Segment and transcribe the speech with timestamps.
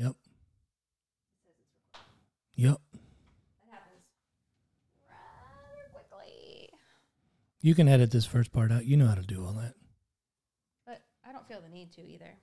[0.00, 0.16] Yep.
[2.54, 2.78] Yep.
[3.60, 4.06] That happens
[5.06, 6.70] rather quickly.
[7.60, 8.86] You can edit this first part out.
[8.86, 9.74] You know how to do all that.
[10.86, 12.38] But I don't feel the need to either.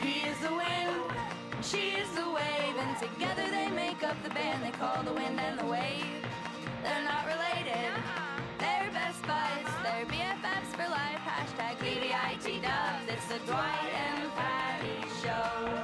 [0.00, 1.12] He is the wind,
[1.60, 5.40] she is the wave, and together they make up the band they call the wind
[5.40, 6.24] and the wave.
[6.84, 7.49] They're not related,
[12.62, 13.04] Dubs.
[13.08, 15.78] It's the Dwight and Patty Show.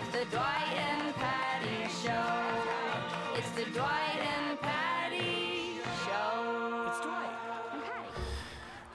[0.00, 3.38] It's the Dwight and Patty Show.
[3.38, 6.86] It's the Dwight and Patty Show.
[6.88, 7.30] It's Dwight.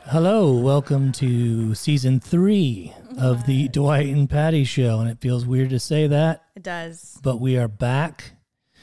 [0.06, 5.00] Hello, welcome to season three of the Dwight and Patty Show.
[5.00, 7.20] And it feels weird to say that, It does.
[7.24, 8.32] but we are back.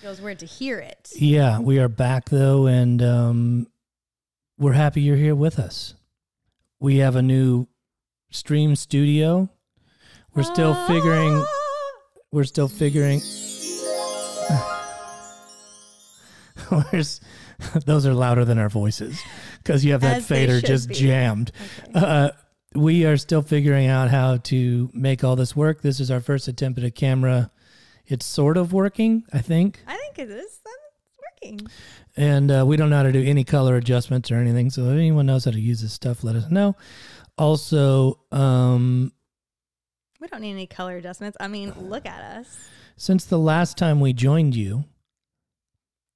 [0.00, 1.10] Feels weird to hear it.
[1.16, 3.66] Yeah, we are back though, and um,
[4.58, 5.94] we're happy you're here with us.
[6.80, 7.68] We have a new
[8.32, 9.48] stream studio.
[10.34, 11.44] We're still figuring.
[12.32, 13.20] We're still figuring.
[16.68, 17.20] Where's
[17.86, 19.20] those are louder than our voices
[19.62, 20.94] because you have that As they fader should just be.
[20.94, 21.52] jammed.
[21.94, 22.30] Uh,
[22.74, 25.82] we are still figuring out how to make all this work.
[25.82, 27.50] This is our first attempt at a camera.
[28.06, 29.80] It's sort of working, I think.
[29.86, 30.44] I think it is.
[30.44, 31.60] It's working.
[32.16, 34.70] and uh, we don't know how to do any color adjustments or anything.
[34.70, 36.74] So if anyone knows how to use this stuff, let us know.
[37.38, 39.12] Also, um,
[40.20, 41.36] We don't need any color adjustments.
[41.40, 42.58] I mean, look at us.
[42.96, 44.84] since the last time we joined you,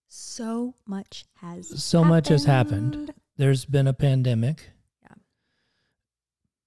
[0.09, 3.13] So much has so much has happened.
[3.37, 4.71] There's been a pandemic.
[5.03, 5.15] Yeah.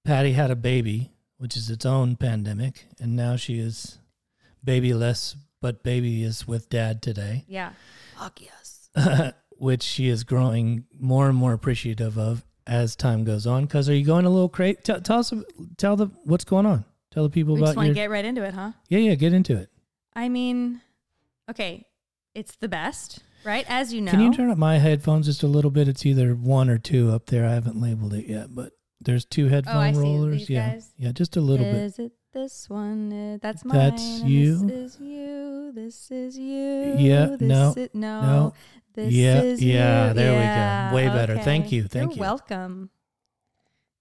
[0.04, 3.98] Patty had a baby, which is its own pandemic, and now she is
[4.62, 7.72] babyless, but baby is with dad today, Yeah.
[8.18, 8.90] Fuck yes.
[9.58, 13.66] which she is growing more and more appreciative of as time goes on.
[13.66, 14.78] Because are you going a little crazy?
[14.82, 15.34] Tell, tell us,
[15.76, 16.86] tell the what's going on.
[17.10, 18.72] Tell the people We just want your to get right into it, huh?
[18.88, 19.14] yeah, yeah.
[19.16, 19.68] Get into it.
[20.14, 20.80] I mean,
[21.50, 21.84] okay,
[22.34, 23.64] it's the best, right?
[23.68, 24.12] As you know.
[24.12, 25.88] Can you turn up my headphones just a little bit?
[25.88, 27.44] It's either one or two up there.
[27.46, 30.48] I haven't labeled it yet, but there's two headphone Oh, I see rollers.
[30.50, 30.92] yeah, guys.
[30.96, 31.74] yeah, just a little bit.
[31.74, 33.12] is it this one?
[33.12, 33.76] Uh, that's mine.
[33.76, 34.66] That's you.
[34.68, 35.72] This is you.
[35.74, 36.94] This is you.
[36.98, 38.20] Yeah, This no, is, no.
[38.22, 38.54] no.
[38.94, 40.96] This Yeah, is yeah, there we go.
[40.96, 41.38] Way better.
[41.38, 42.20] Thank you, thank You're you.
[42.20, 42.90] welcome.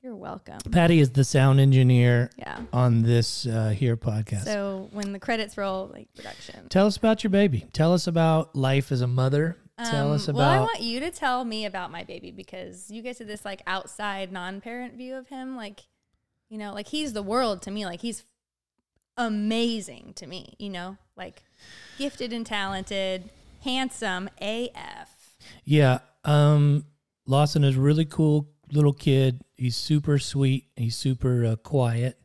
[0.01, 0.59] You're welcome.
[0.71, 2.61] Patty is the sound engineer Yeah.
[2.71, 4.45] on this uh, here podcast.
[4.45, 6.69] So when the credits roll, like production.
[6.69, 7.65] Tell us about your baby.
[7.73, 9.57] Tell us about life as a mother.
[9.77, 10.37] Tell Um, us about.
[10.37, 13.43] Well, I want you to tell me about my baby because you get to this
[13.45, 15.55] like outside non-parent view of him.
[15.57, 15.81] Like,
[16.49, 17.85] you know, like he's the world to me.
[17.85, 18.23] Like he's
[19.17, 20.55] amazing to me.
[20.59, 21.43] You know, like
[21.97, 23.29] gifted and talented,
[23.63, 25.35] handsome AF.
[25.65, 26.85] yeah, um,
[27.25, 29.41] Lawson is a really cool little kid.
[29.55, 30.65] He's super sweet.
[30.75, 32.19] He's super uh, quiet.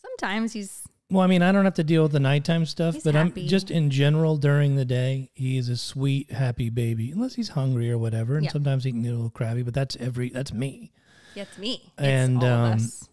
[0.00, 3.14] Sometimes he's Well, I mean, I don't have to deal with the nighttime stuff, but
[3.14, 3.42] happy.
[3.42, 5.30] I'm just in general during the day.
[5.34, 8.36] He is a sweet, happy baby, unless he's hungry or whatever.
[8.36, 8.52] And Yeah.
[8.52, 10.92] sometimes he can get a little crabby, but that's every that's me.
[11.34, 11.82] gets me.
[11.98, 13.08] It's And, um, us.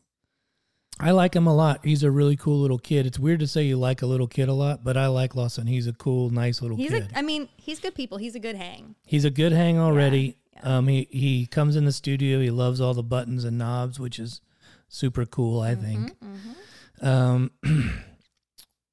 [0.99, 1.79] I like him a lot.
[1.85, 3.05] He's a really cool little kid.
[3.05, 5.65] It's weird to say you like a little kid a lot, but I like Lawson.
[5.67, 7.11] He's a cool, nice little He's kid.
[7.13, 7.17] a.
[7.19, 8.17] I mean, he's good people.
[8.17, 8.95] He's a good hang.
[9.05, 10.37] he's a good hang already.
[10.55, 10.77] yeah.
[10.77, 12.41] Um, he he comes in the studio.
[12.41, 14.41] He loves all the buttons and knobs, which is
[14.89, 15.61] super cool.
[15.61, 16.17] I think.
[16.19, 17.51] Mm-hmm, Um,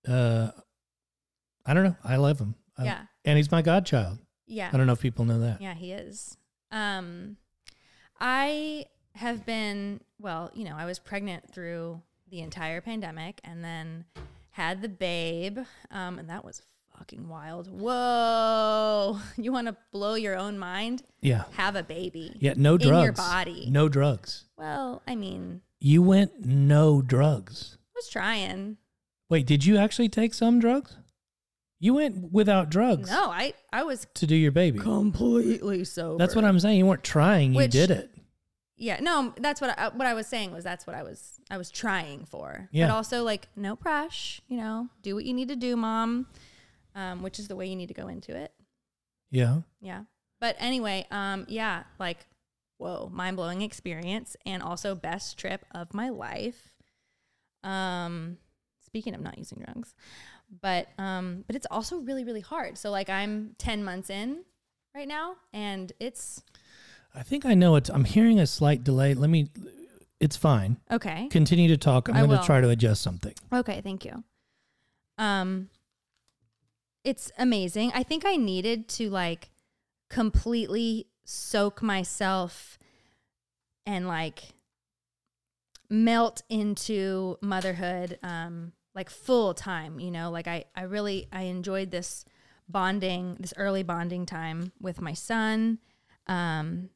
[0.08, 0.50] uh,
[1.64, 1.96] I don't know.
[2.04, 2.54] I love him.
[2.78, 3.00] I- Yeah.
[3.24, 4.18] and he's my godchild.
[4.46, 4.70] Yeah.
[4.72, 5.60] I don't know if people know that.
[5.60, 6.36] Yeah, he is.
[6.70, 7.36] Um,
[8.20, 8.84] I
[9.16, 12.00] have been, well, you know, I was pregnant through
[12.30, 14.04] the entire pandemic and then
[14.50, 15.58] had the babe.
[15.90, 16.62] Um, and that was
[16.96, 17.68] fucking wild.
[17.70, 19.20] Whoa.
[19.36, 21.02] You want to blow your own mind?
[21.20, 21.44] Yeah.
[21.52, 22.32] Have a baby.
[22.40, 22.54] Yeah.
[22.56, 23.04] No In drugs.
[23.04, 23.68] your body.
[23.70, 24.44] No drugs.
[24.56, 27.76] Well, I mean, You went no drugs.
[27.80, 28.78] I was trying.
[29.28, 30.96] Wait, did you actually take some drugs?
[31.78, 34.78] You went without drugs No, I, I was to do your baby.
[34.78, 36.16] completely sober.
[36.18, 36.78] That's what I'm saying.
[36.78, 37.54] You weren't trying.
[37.54, 38.10] You did it.
[38.78, 41.56] Yeah, no, that's what I, what I was saying was that's what I was I
[41.56, 42.68] was trying for.
[42.72, 42.86] Yeah.
[42.86, 46.26] But also like no pressure, you know, do what you need to do, mom.
[46.94, 48.52] Um, which is the way you need to go into it.
[49.30, 49.60] Yeah.
[49.82, 50.04] Yeah.
[50.40, 52.26] But anyway, um, yeah, like
[52.78, 56.74] whoa, mind blowing experience and also best trip of my life.
[57.64, 58.38] Um,
[58.84, 59.94] speaking of not using drugs,
[60.62, 62.78] but um, but it's also really really hard.
[62.78, 64.44] So like I'm ten months in
[64.94, 66.42] right now, and it's
[67.16, 67.88] I think I know it.
[67.88, 69.14] I'm hearing a slight delay.
[69.14, 69.48] Let me.
[70.20, 70.78] It's fine.
[70.90, 71.28] okay.
[71.30, 72.08] Continue to talk.
[72.08, 72.38] I'm I going will.
[72.38, 73.34] to try to adjust something.
[73.52, 74.22] Okay, thank you.
[75.18, 75.68] Um
[77.04, 77.92] it's amazing.
[77.94, 79.50] I think I needed to like
[80.10, 82.78] completely soak myself
[83.84, 84.54] and like
[85.88, 91.90] melt into motherhood um like full time you know like i i really i enjoyed
[91.92, 92.24] this
[92.68, 95.78] bonding this early bonding time with my son
[96.26, 96.88] um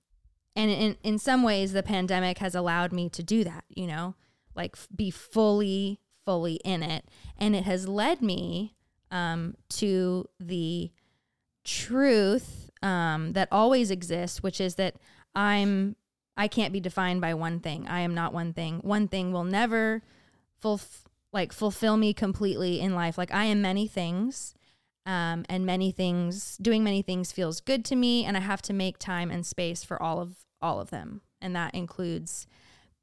[0.57, 4.15] and in in some ways the pandemic has allowed me to do that you know
[4.55, 7.05] like f- be fully fully in it.
[7.39, 8.75] And it has led me
[9.11, 10.93] um to the
[11.65, 14.95] truth um that always exists which is that
[15.35, 15.97] i'm
[16.37, 17.87] i can't be defined by one thing.
[17.89, 18.79] I am not one thing.
[18.79, 20.03] One thing will never
[20.61, 20.81] full
[21.33, 23.19] like fulfill me completely in life.
[23.19, 24.55] Like i am many things
[25.11, 28.73] um, and many things doing many things feels good to me and i have to
[28.73, 31.23] make time and space for all of all of them.
[31.41, 32.47] And that includes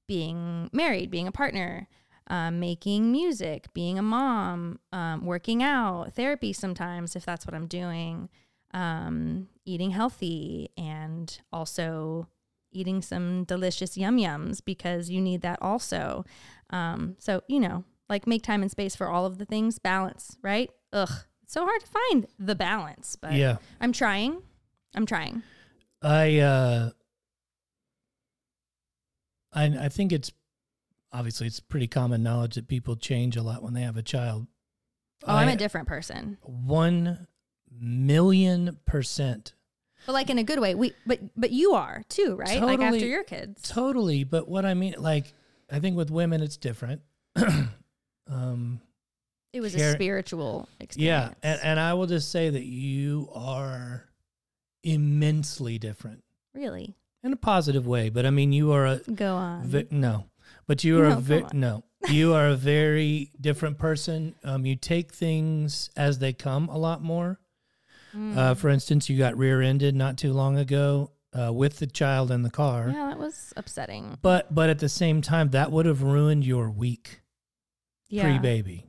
[0.08, 1.88] being married being a partner
[2.28, 7.68] um, making music being a mom um, working out therapy sometimes if that's what i'm
[7.68, 8.30] doing
[8.74, 12.28] um, eating healthy and also
[12.72, 16.26] eating some delicious yum yums because you need that also.
[16.70, 19.80] Um, so you know like make time and space for all of the things.
[19.80, 20.70] Balance right?
[20.94, 21.10] Ugh
[21.48, 23.58] so hard to find the balance but yeah.
[23.82, 24.42] i'm trying
[24.96, 25.42] i'm trying
[26.02, 26.92] I uh
[29.52, 30.32] I I think it's
[31.12, 34.46] obviously it's pretty common knowledge that people change a lot when they have a child.
[35.26, 37.28] oh i'm a different person one
[37.80, 39.54] million percent.
[40.06, 42.92] but like in a good way we but but you are too right like after
[43.00, 43.10] Totally.
[43.10, 44.24] your kids Totally.
[44.24, 45.34] But what I mean, like,
[45.72, 47.02] I think with women it's different.
[48.30, 48.82] um
[49.58, 50.84] it was a Care- spiritual yeah.
[50.84, 54.08] experience And and I will just say that you are
[54.84, 56.24] immensely different.
[56.54, 58.10] really In a positive way.
[58.10, 60.26] But I mean you are a go on Ve- no,
[60.68, 61.50] but you are No, a on.
[61.60, 61.84] no.
[62.10, 64.36] You are a very different person.
[64.44, 67.40] Um, you take things as they come a lot more.
[68.16, 68.38] Mm.
[68.38, 72.44] Uh, for instance, you got rear-ended not too long ago uh, with the child in
[72.44, 72.92] the car.
[72.94, 76.70] yeah that was upsetting But but at the same time, that would have ruined your
[76.70, 77.22] week
[78.10, 78.86] yeah pre-baby,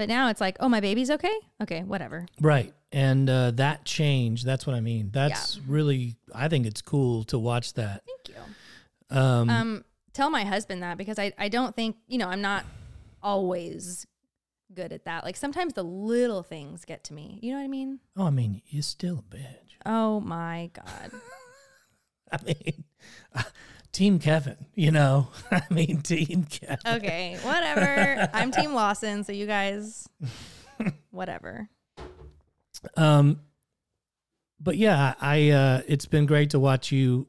[0.00, 2.72] but now it's like oh my baby's okay okay whatever right?
[2.92, 4.42] And uh, that change.
[4.42, 5.10] That's what I mean.
[5.12, 6.16] That's really.
[6.34, 8.02] I think it's cool to watch that.
[8.04, 12.28] thank you Um, um tell my husband that because I, I don't think you know
[12.28, 12.64] i'm not
[13.22, 14.06] always
[14.74, 17.68] good at that like sometimes the little things get to me you know what i
[17.68, 19.76] mean oh, I mean, you're still a bitch.
[19.86, 21.12] oh my god
[22.32, 22.84] I mean,
[23.92, 24.56] Team Kevin.
[24.74, 26.78] You know, I mean, Team Kevin.
[26.86, 30.08] okay whatever i'm team lawson so you guys
[31.10, 31.68] whatever
[32.96, 33.40] Um,
[34.58, 37.28] but yeah, I uh, it's been great to watch you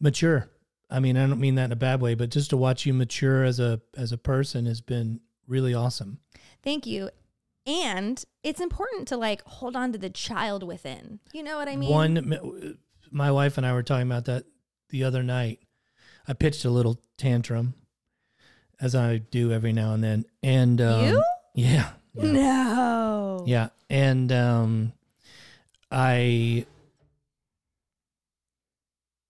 [0.00, 0.50] mature.
[0.90, 2.92] I mean, I don't mean that in a bad way, but just to watch you
[2.94, 6.18] mature as a as a person has been really awesome.
[6.62, 7.08] thank you
[7.66, 11.76] and it's important to like hold on to the child within you know what i
[11.76, 12.76] mean One,
[13.10, 14.44] my wife and I were talking about that
[14.90, 15.60] the other night.
[16.28, 17.74] I pitched a little tantrum,
[18.80, 21.24] as I do every now and then, and um, You?
[21.54, 22.32] yeah, yeah.
[22.32, 24.92] no Yeah, and um,
[25.90, 26.66] I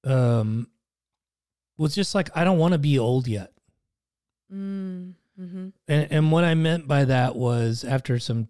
[0.05, 0.69] um
[1.77, 3.53] was just like, I don't want to be old yet,
[4.53, 5.69] mm, mm-hmm.
[5.87, 8.49] and and what I meant by that was after some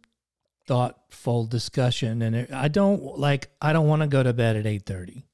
[0.67, 4.67] thoughtful discussion, and it, I don't like, I don't want to go to bed at
[4.67, 5.25] eight thirty.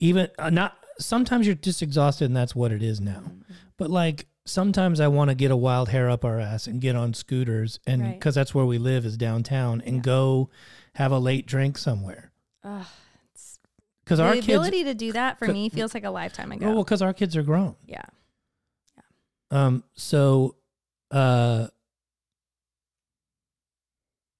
[0.00, 3.22] Even uh, not sometimes you're just exhausted, and that's what it is now.
[3.76, 6.96] But like sometimes I want to get a wild hair up our ass and get
[6.96, 8.18] on scooters, and Right.
[8.18, 10.02] because that's where we live is downtown, and Yeah.
[10.02, 10.50] go
[10.94, 12.32] have a late drink somewhere.
[12.64, 12.86] Ugh,
[14.04, 16.84] Because our kids, ability to do that for me feels like a lifetime ago well,
[16.84, 17.76] because our kids are grown.
[17.86, 18.02] yeah
[19.50, 20.56] Um, so,
[21.10, 21.68] uh,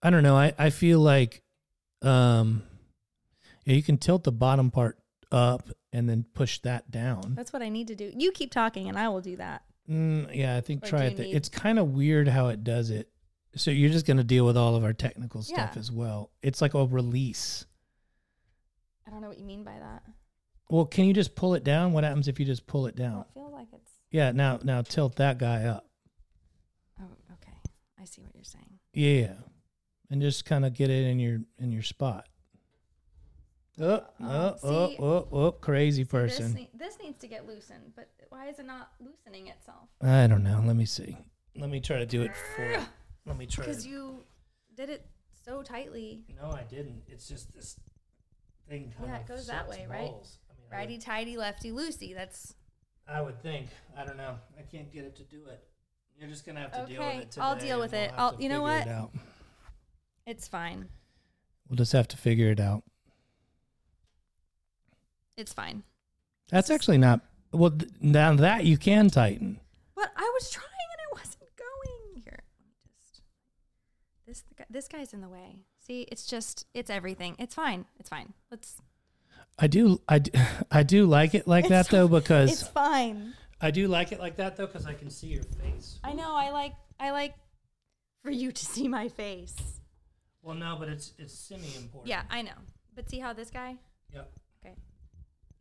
[0.03, 0.37] I don't know.
[0.37, 1.43] I I feel like,
[2.03, 2.62] um,
[3.65, 4.99] yeah, you can tilt the bottom part
[5.33, 7.35] up and then push that down.
[7.35, 8.12] That's what I need to do.
[8.17, 9.62] You keep talking and I will do that.
[9.89, 11.17] Mm, yeah, I think Or try it.
[11.17, 11.27] There.
[11.27, 13.09] need- It's kind of weird how it does it.
[13.57, 15.79] So you're just going to deal with all of our technical stuff Yeah.
[15.79, 16.31] as well.
[16.43, 17.67] It's like a release.
[19.07, 20.03] I don't know what you mean by that.
[20.71, 21.93] Well, can you just pull it down?
[21.93, 23.12] What happens if you just pull it down?
[23.17, 23.91] don't feel like it's.
[24.11, 25.87] Yeah, now now tilt that guy up.
[26.99, 27.53] Oh, okay.
[28.01, 28.79] I see what you're saying.
[28.95, 29.35] Yeah,
[30.09, 32.27] and just kind of get it in your in your spot.
[33.83, 36.55] Oh, oh, oh, oh, oh, crazy This, person.
[36.55, 39.89] ne- this needs to get loosened, but why is it not loosening itself?
[40.01, 40.62] I don't know.
[40.65, 41.17] Let me see.
[41.57, 42.87] Let me try to do it for.
[43.27, 43.65] Let me try.
[43.65, 44.25] Because To, you
[44.77, 45.05] did it
[45.45, 46.23] so tightly.
[46.41, 47.03] no, I didn't.
[47.09, 47.79] It's just this
[48.69, 48.93] thing.
[48.97, 49.99] Kind Yeah, of it goes that sucks way, right?
[50.01, 52.15] I mean, Righty tighty, lefty loosey.
[52.15, 52.55] That's
[53.09, 53.67] I would think.
[53.99, 54.37] I don't know.
[54.59, 55.62] I can't get it to do it.
[56.17, 57.43] You're just gonna have to deal with it today.
[57.45, 58.12] I'll deal and with we'll it.
[58.17, 58.87] I'll- you know what?
[58.87, 59.11] It out.
[60.27, 60.89] it's fine.
[61.69, 62.85] We'll just have to figure it out.
[65.37, 65.83] It's fine.
[66.51, 67.21] That's actually not
[67.53, 67.71] well.
[67.71, 69.61] Th- now that you can tighten.
[69.95, 72.23] But I was trying and it wasn't going.
[72.25, 72.41] Here,
[73.07, 73.23] just
[74.27, 75.61] this this guy's in the way.
[75.81, 77.37] See, it's just it's everything.
[77.39, 77.87] It's fine.
[77.99, 78.35] It's fine.
[78.51, 78.81] Let's.
[79.59, 80.01] I do.
[80.09, 80.31] I do,
[80.71, 83.35] I do like it like it's that though because it's fine.
[83.61, 85.99] I do like it like that though because I can see your face.
[86.05, 86.35] I know.
[86.35, 86.75] I like.
[87.01, 87.35] I like
[88.23, 89.57] for you to see my face.
[90.43, 92.09] Well, no, but it's it's semi important.
[92.09, 92.53] Yeah, I know.
[92.95, 93.77] But see how this guy?
[94.12, 94.33] Yep.
[94.65, 94.75] Okay.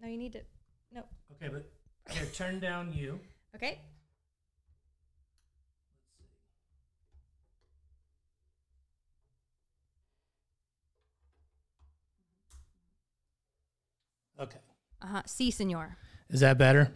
[0.01, 0.41] No, you need to.
[0.93, 1.03] No.
[1.35, 1.69] Okay, but
[2.13, 3.19] here, turn down you.
[3.55, 3.79] Okay.
[14.39, 14.57] Okay.
[15.01, 15.21] Uh huh.
[15.25, 15.97] See, senor.
[16.29, 16.91] Is that better?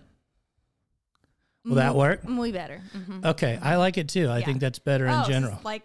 [1.64, 2.22] Will that work?
[2.28, 2.80] Way better.
[2.94, 4.30] hmm Okay, I like it too.
[4.30, 4.46] I Yeah.
[4.46, 5.60] think that's better in Oh, general.
[5.64, 5.82] Like,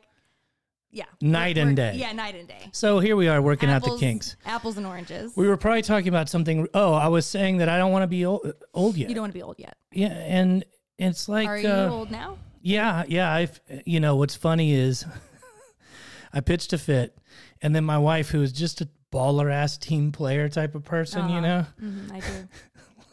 [0.91, 1.05] yeah.
[1.21, 1.95] Night We're- and day.
[1.97, 2.69] Yeah, night and day.
[2.73, 4.37] So here we are working out the kinks.
[4.45, 5.37] Apples and oranges.
[5.37, 6.67] We were probably talking about something.
[6.75, 9.09] Oh, I was saying that I don't want to be old, old yet.
[9.09, 9.77] you don't want to be old yet.
[9.93, 10.65] yeah, and
[10.99, 12.39] it's like, Are you uh, old now?
[12.63, 13.31] yeah, yeah.
[13.33, 13.49] I,
[13.87, 15.05] you know, what's funny is,
[16.33, 17.17] I pitched a fit,
[17.63, 21.29] and then my wife, who is just a baller ass team player type of person,
[21.29, 21.41] you Uh-huh.
[21.41, 22.49] know, hmm I do.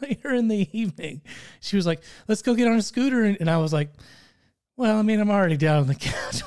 [0.00, 1.22] later in the evening,
[1.60, 3.90] she was like, "Let's go get on a scooter," and, and I was like,
[4.76, 6.42] "Well, I mean, I'm already down on the couch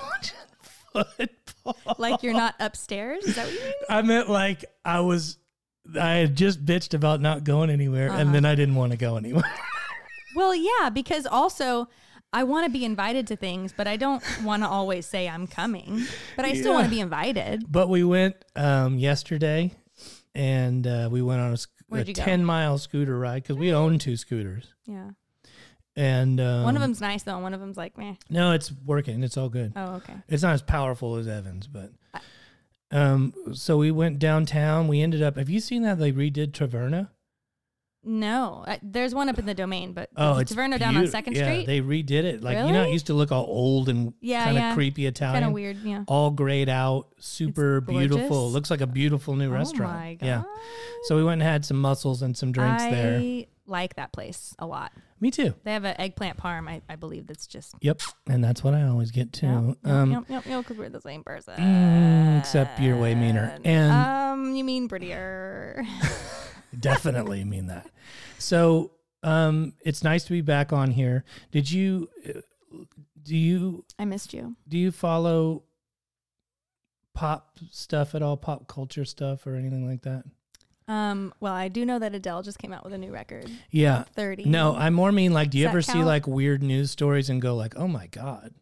[0.94, 3.24] football." like you're not upstairs?
[3.26, 3.74] Is that what you mean?
[3.90, 5.38] I meant like I was.
[6.00, 8.20] I had just bitched about not going anywhere, Uh-huh.
[8.20, 9.44] and then I didn't want to go anywhere.
[10.34, 11.90] Well, yeah, because also
[12.32, 15.46] I want to be invited to things, but I don't want to always say I'm
[15.46, 16.06] coming.
[16.38, 17.66] But I still want to be invited.
[17.70, 19.72] but we went um, yesterday,
[20.34, 22.24] and uh, we went on a, sc- a Where'd you go?
[22.24, 25.10] ten mile scooter ride because we own two scooters, Yeah.
[25.96, 28.16] And um, one of them's nice though, and one of them's like, meh.
[28.30, 29.24] No, it's working.
[29.24, 29.74] It's all good.
[29.76, 30.16] Oh, okay.
[30.30, 31.92] It's not as powerful as Evans, but.
[32.94, 34.88] Um, so we went downtown.
[34.90, 35.38] We ended up.
[35.38, 37.10] Have you seen that they redid Traverna?
[38.04, 41.12] No, uh, there's one up in the domain, but Oh, it's Taverna down on beaut-
[41.12, 41.68] Second yeah, Street.
[41.68, 42.42] They redid it.
[42.42, 42.94] Like you know, it Really?
[42.94, 44.74] used to look all old and Yeah, kind of yeah.
[44.74, 45.36] creepy Italian.
[45.36, 45.78] kind of weird.
[45.84, 46.04] Yeah.
[46.08, 48.28] all grayed out, super beautiful.
[48.28, 48.54] gorgeous.
[48.56, 49.94] Looks like a beautiful new restaurant.
[49.96, 50.26] Oh my god.
[50.26, 50.44] Yeah.
[51.04, 53.18] So we went and had some mussels and some drinks there.
[53.18, 53.44] I there.
[53.68, 54.92] like that place a lot.
[55.22, 55.54] Me too.
[55.64, 57.28] They have an eggplant parm, I, I believe.
[57.28, 57.76] That's just.
[57.80, 58.02] Yep.
[58.28, 59.78] And that's what I always get too.
[59.84, 61.54] Yep, um, yep, yep, because we're the same person.
[61.56, 63.58] mm, except you're way meaner.
[63.64, 65.86] And um, you mean prettier?
[66.80, 67.88] definitely mean that.
[68.40, 71.24] So um, it's nice to be back on here.
[71.52, 72.42] Did you uh,
[73.22, 74.56] do you I missed you.
[74.68, 75.64] do you follow
[77.14, 78.38] pop stuff at all?
[78.38, 80.24] Pop culture stuff or anything like that?
[80.92, 84.04] Um, well, I do know that Adele just came out with a new record, Yeah.
[84.16, 84.44] thirty.
[84.46, 86.06] No, I more mean like, do you Does that ever see count?
[86.06, 88.54] like weird news stories and go like, oh my god?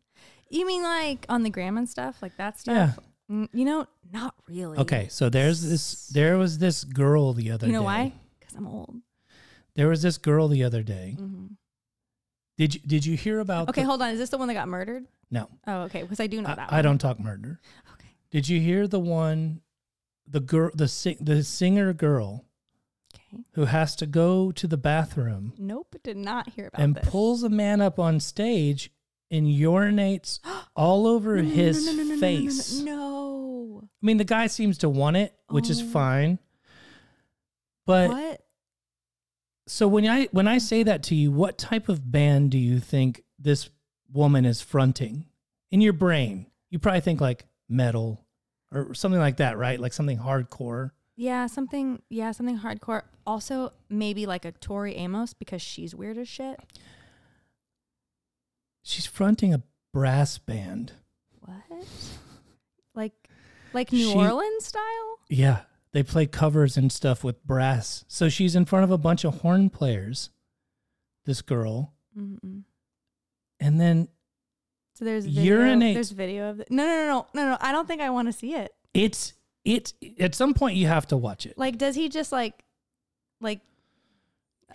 [0.52, 2.98] you mean like on the gram and stuff, like that stuff?
[3.32, 4.78] Mm, you know, not really.
[4.80, 6.08] Okay, so there's this.
[6.08, 7.66] There was this girl the other.
[7.66, 7.68] Day.
[7.68, 7.86] You know day.
[7.86, 8.14] why?
[8.40, 8.96] Because I'm old.
[9.76, 11.16] There was this girl the other day.
[11.18, 11.48] hmm
[12.58, 13.70] Did you Did you hear about?
[13.70, 14.10] Okay, the- hold on.
[14.10, 15.06] Is this the one that got murdered?
[15.32, 16.02] no, Oh, okay.
[16.02, 16.72] Because I do know I, that.
[16.72, 16.84] I one.
[16.84, 17.60] don't talk murder.
[17.94, 18.10] Okay.
[18.32, 19.62] Did you hear the one,
[20.30, 22.46] the girl, the sing, the singer girl
[23.16, 23.44] Okay.
[23.54, 25.96] who has to go to the bathroom Nope.
[26.04, 27.10] Did not hear about and this.
[27.10, 28.92] pulls a man up on stage
[29.32, 30.40] and urinates
[30.76, 32.80] all over No, his no, no, face.
[32.80, 33.82] No.
[33.84, 35.86] I mean, the guy seems to want it, which is Oh.
[35.88, 36.40] fine.
[37.86, 38.42] But What?
[39.68, 42.80] so when I when I say that to you, what type of band do you
[42.80, 43.70] think this
[44.12, 45.26] woman is fronting
[45.72, 46.48] in your brain?
[46.70, 48.26] You probably think like metal
[48.72, 49.80] or something like that, right?
[49.80, 50.92] Like something hardcore.
[51.16, 52.02] Yeah, something.
[52.10, 53.04] Yeah, something hardcore.
[53.28, 56.60] Also, maybe like a Tori Amos because she's weird as shit.
[58.84, 60.94] She's fronting a brass band.
[61.42, 61.86] What?
[62.96, 63.14] Like,
[63.74, 65.20] like New She- Orleans style?
[65.30, 65.62] Yeah,
[65.92, 68.06] they play covers and stuff with brass.
[68.08, 70.30] So she's in front of a bunch of horn players.
[71.26, 72.64] This girl, Mm-mm.
[73.60, 74.08] and then
[75.00, 75.94] So there's video, Urinate.
[75.96, 76.70] There's video of it.
[76.70, 77.58] No, no, no, no, no, no.
[77.62, 78.74] I don't think I want to see it.
[78.94, 79.32] it's
[79.64, 81.58] it's at some point you have to watch it.
[81.58, 82.54] Like, does he just like,
[83.40, 83.62] like?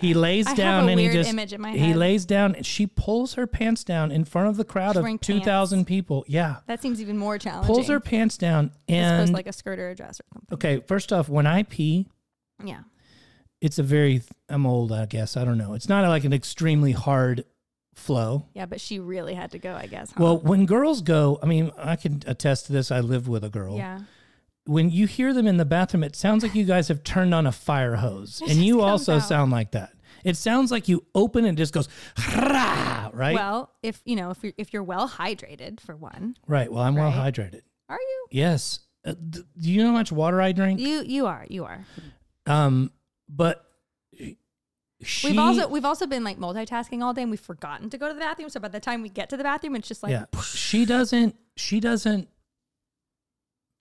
[0.00, 1.78] He lays I down and he just image in my head.
[1.78, 5.04] he lays down and she pulls her pants down in front of the crowd She's
[5.04, 6.24] of two thousand people.
[6.26, 7.72] Yeah, That seems even more challenging.
[7.72, 10.54] pulls her pants down as and to like a skirt or a dress or something.
[10.54, 10.80] okay.
[10.88, 12.08] First off, when I pee,
[12.64, 12.80] Yeah.
[13.60, 14.90] it's a very I'm old.
[14.90, 15.74] I guess I don't know.
[15.74, 17.44] It's not like an extremely hard
[17.94, 18.46] flow.
[18.54, 20.10] Yeah, but she really had to go, I guess.
[20.10, 20.16] Huh?
[20.22, 22.90] Well, when girls go, I mean, I can attest to this.
[22.90, 23.76] I lived with a girl.
[23.76, 24.00] yeah.
[24.66, 27.46] When you hear them in the bathroom, it sounds like you guys have turned on
[27.46, 29.18] a fire hose, It and you also out.
[29.22, 29.90] sound like that.
[30.24, 31.86] It sounds like you open and it just goes,
[32.42, 33.34] right?
[33.34, 36.72] Well, if you know, if you're if you're well hydrated for one, right.
[36.72, 37.60] Well, I'm well hydrated.
[37.90, 38.26] are you?
[38.30, 38.80] Yes.
[39.04, 40.80] Uh, do you know how much water I drink?
[40.80, 41.84] You you are you are.
[42.46, 42.90] Um,
[43.28, 43.64] but
[45.04, 48.08] she, we've also we've also been like multitasking all day, and we've forgotten to go
[48.08, 48.49] to the bathroom.
[48.50, 51.37] So by the time we get to the bathroom, it's just like yeah, she doesn't.
[51.56, 52.28] She doesn't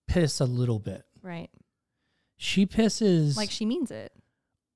[0.08, 1.04] piss a little bit.
[1.22, 1.50] Right.
[2.38, 4.12] She pisses Like she means it.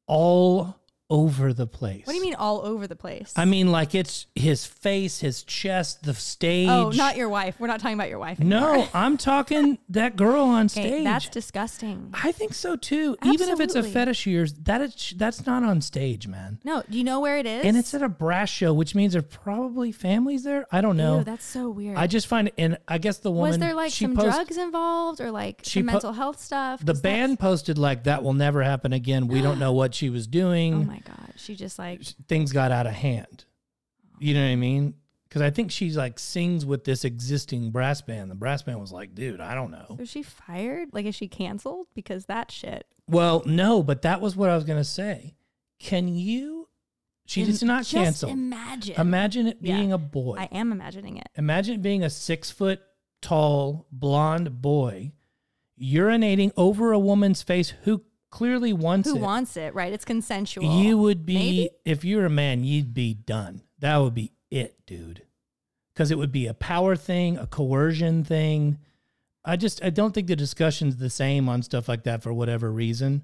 [0.08, 0.76] all
[1.10, 2.06] over the place.
[2.06, 3.32] What do you mean all over the place?
[3.36, 6.68] I mean, like it's his face, his chest, the stage.
[6.68, 7.56] Oh, not your wife.
[7.60, 8.40] We're not talking about your wife.
[8.42, 8.78] Anymore.
[8.78, 11.04] No, I'm talking that girl on Okay, stage.
[11.06, 12.14] that's disgusting.
[12.14, 13.16] I think so too.
[13.24, 16.60] Even if it's a fetish of yours, that is, that's not on stage, man.
[16.66, 17.64] No, do you know where it is?
[17.66, 20.66] And it's at a brass show, which means there's probably families there.
[20.72, 21.20] I don't know.
[21.20, 21.98] Ew, that's so weird.
[21.98, 25.22] I just find, and I guess the woman was there like some post- drugs involved
[25.22, 26.84] or like she some po- mental health stuff?
[26.84, 29.28] The band posted like that will never happen again.
[29.28, 30.90] We don't know what she was doing.
[30.90, 33.46] Oh my god, she just like Things got out of hand.
[34.20, 34.96] You know what I mean?
[35.28, 38.32] Because I think she's like sings with this existing brass band.
[38.32, 39.98] The brass band was like, dude, I don't know.
[40.00, 40.90] Is she fired?
[40.94, 42.86] Like is she canceled because that shit?
[43.10, 45.36] Well, no, but that was what I was gonna say.
[45.80, 46.68] Can you?
[47.26, 48.30] She Im- did not just cancel.
[48.30, 48.96] Imagine.
[49.00, 49.76] Imagine it Yeah.
[49.76, 50.38] being a boy.
[50.40, 51.28] I am imagining it.
[51.36, 52.80] Imagine it being a six foot
[53.22, 55.12] tall blonde boy
[55.80, 59.22] urinating over a woman's face who clearly wants Who it.
[59.22, 59.74] wants it?
[59.74, 59.94] Right?
[59.94, 60.82] It's consensual.
[60.82, 61.70] You would be Maybe?
[61.86, 63.62] if you're a man, you'd be done.
[63.80, 65.24] That would be it, dude.
[65.94, 68.78] Because it would be a power thing, a coercion thing.
[69.44, 72.72] I just I don't think the discussion's the same on stuff like that for whatever
[72.72, 73.24] reason.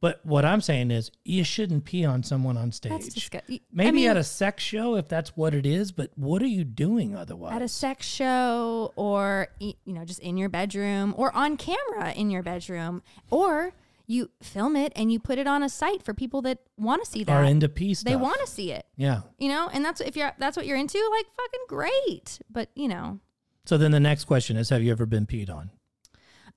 [0.00, 2.92] But what I'm saying is you shouldn't pee on someone on stage.
[2.92, 3.60] That's disgusting.
[3.72, 6.46] Maybe I mean, at a sex show if that's what it is, but what are
[6.46, 7.54] you doing otherwise?
[7.54, 12.30] at a sex show or you know just in your bedroom or on camera in
[12.30, 13.72] your bedroom or
[14.06, 17.10] you film it and you put it on a site for people that want to
[17.10, 18.04] see that Are into stuff.
[18.10, 19.22] they want to see it Yeah.
[19.38, 22.88] you know and that's if you're that's what you're into like fucking great but you
[22.88, 23.20] know
[23.64, 25.70] So then the next question is have you ever been peed on?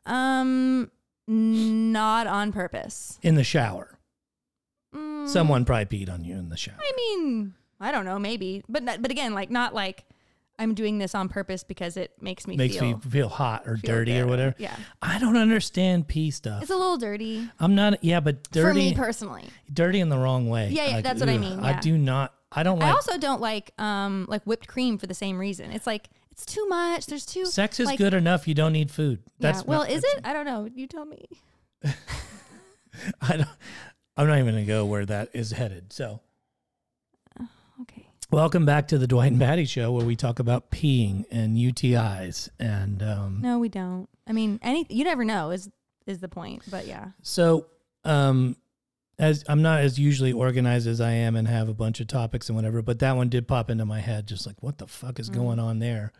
[0.05, 0.91] um
[1.27, 3.97] not on purpose In the shower.
[4.95, 6.77] Mm, Someone probably peed on you in the shower.
[6.79, 10.05] i mean i don't know maybe but but again like not like
[10.59, 13.77] i'm doing this on purpose because it makes me Makes feel, me feel hot or
[13.77, 14.55] feel dirty or whatever.
[14.57, 16.61] yeah I don't understand pee stuff.
[16.61, 20.17] it's a little dirty I'm not yeah, but for dirty me personally dirty in the
[20.17, 20.69] wrong way.
[20.69, 23.41] Yeah, yeah, Like, that's what I mean, I do not I don't I also don't
[23.41, 25.71] like um like whipped cream for the same reason.
[25.71, 27.05] It's like it's too much.
[27.07, 29.21] There's too sex is like- good enough, you don't need food.
[29.25, 29.51] Yeah.
[29.51, 30.21] That's well, not- is it?
[30.23, 30.67] I don't know.
[30.73, 31.27] You tell me.
[33.21, 33.49] I don't
[34.15, 35.93] I'm not even gonna go where that is headed.
[35.93, 36.21] So.
[38.31, 42.49] Welcome back to the Dwight and Patty show where we talk about peeing and UTIs
[42.59, 44.07] and um No, we don't.
[44.27, 45.69] I mean, any you never know is
[46.05, 46.63] is the point.
[46.69, 47.07] But yeah.
[47.21, 47.67] So,
[48.05, 48.55] um,
[49.19, 52.49] as I'm not as usually organized as I am and have a bunch of topics
[52.49, 55.19] and whatever, but that one did pop into my head, just like what the fuck
[55.19, 55.33] is Mm.
[55.33, 56.13] going on there?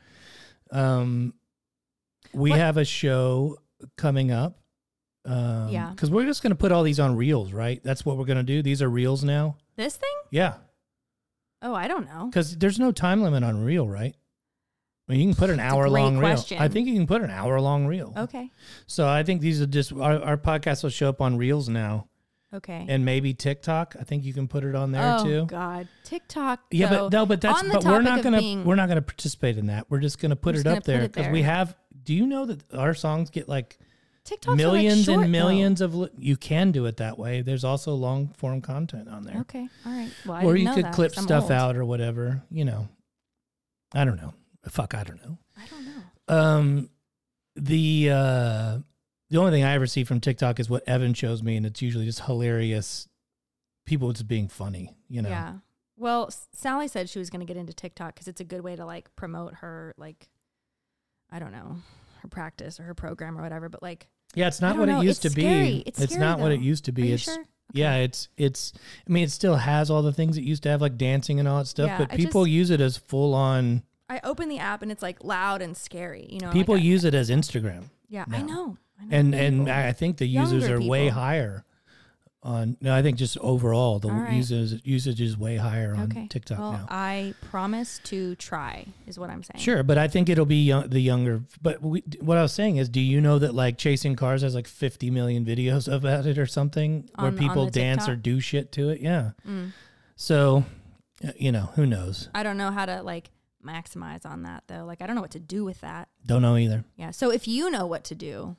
[0.72, 1.34] Um,
[2.34, 3.58] we What- have a show
[3.96, 4.60] coming up.
[5.26, 5.90] Um, Yeah.
[5.92, 7.82] because we're just gonna put all these on reels, right?
[7.84, 8.62] That's what we're gonna do.
[8.64, 9.58] These are reels now.
[9.76, 10.10] This thing?
[10.32, 10.56] Yeah,
[11.62, 12.28] Oh, I don't know.
[12.28, 14.16] because there's no time limit on reel, right?
[15.08, 16.44] I mean, you can put an That's hour long reel.
[16.60, 18.14] I think you can put an hour long reel.
[18.18, 18.52] Okay.
[18.88, 22.08] So I think these are just our, our podcast will show up on reels now.
[22.54, 22.86] Okay.
[22.88, 23.96] and maybe TikTok.
[24.00, 25.24] I think you can put it on there too.
[25.24, 25.46] oh too.
[25.48, 26.62] God, TikTok.
[26.72, 29.58] Yeah, though, but no, but that's but we're not gonna being- we're not gonna participate
[29.58, 29.90] in that.
[29.90, 31.76] We're just gonna put We're it just up gonna put there because we have.
[32.04, 33.78] Do you know that our songs get like
[34.28, 35.38] TikToks like, millions short, and though.
[35.40, 35.96] millions of?
[35.96, 37.42] Li- you can do it that way.
[37.42, 39.68] There's also long form content on there, Okay.
[39.86, 40.12] All right.
[40.26, 41.52] Well, I or you could clip stuff old.
[41.52, 42.44] out or whatever.
[42.52, 42.90] You know,
[43.94, 44.34] I don't know.
[44.68, 45.38] Fuck, I don't know.
[45.58, 46.36] I don't know.
[46.36, 46.90] Um,
[47.56, 48.78] the uh,
[49.30, 51.82] the only thing I ever see from TikTok is what Evan shows me, and it's
[51.82, 53.08] usually just hilarious.
[53.86, 55.30] People just being funny, you know.
[55.30, 55.54] Yeah.
[55.96, 58.62] Well, S- Sally said she was going to get into TikTok because it's a good
[58.62, 60.30] way to like promote her, like,
[61.32, 61.78] I don't know,
[62.22, 63.70] her practice or her program or whatever.
[63.70, 65.02] But like, Yeah, it's not what know.
[65.02, 65.64] it used It's to scary.
[65.64, 65.84] be.
[65.86, 67.12] It's scary, not what it used to be.
[67.14, 67.44] it's sure?
[67.74, 68.74] yeah, it's it's.
[69.08, 71.48] I mean, it still has all the things it used to have, like dancing and
[71.48, 71.88] all that stuff.
[71.88, 73.84] Yeah, but I people just- use it as full on.
[74.10, 76.28] I open the app and it's like loud and scary.
[76.30, 78.78] You know, People like, I- use it as Instagram, Yeah, I know.
[79.00, 79.70] I know and and.
[79.70, 81.66] I think the users Younger are way higher.
[82.44, 84.32] On no, I think just overall the right.
[84.32, 86.28] users usage is way higher on okay.
[86.30, 86.86] TikTok well, now.
[86.88, 88.86] I promise to try.
[89.08, 89.60] Is what I'm saying.
[89.60, 91.42] Sure, but I think it'll be young, the younger.
[91.62, 94.54] But we, what I was saying is, do you know that like chasing cars has
[94.54, 98.40] like 50 million videos about it or something where On- on people dance or do
[98.40, 99.02] shit to it?
[99.02, 99.32] Yeah.
[99.46, 99.74] Mm.
[100.16, 100.64] So,
[101.36, 102.30] you know, who knows?
[102.36, 103.32] I don't know how to like
[103.66, 104.86] maximize on that though.
[104.86, 106.08] Like, I don't know what to do with that.
[106.26, 106.86] Don't know either.
[106.96, 107.12] Yeah.
[107.12, 108.56] So if you know what to do,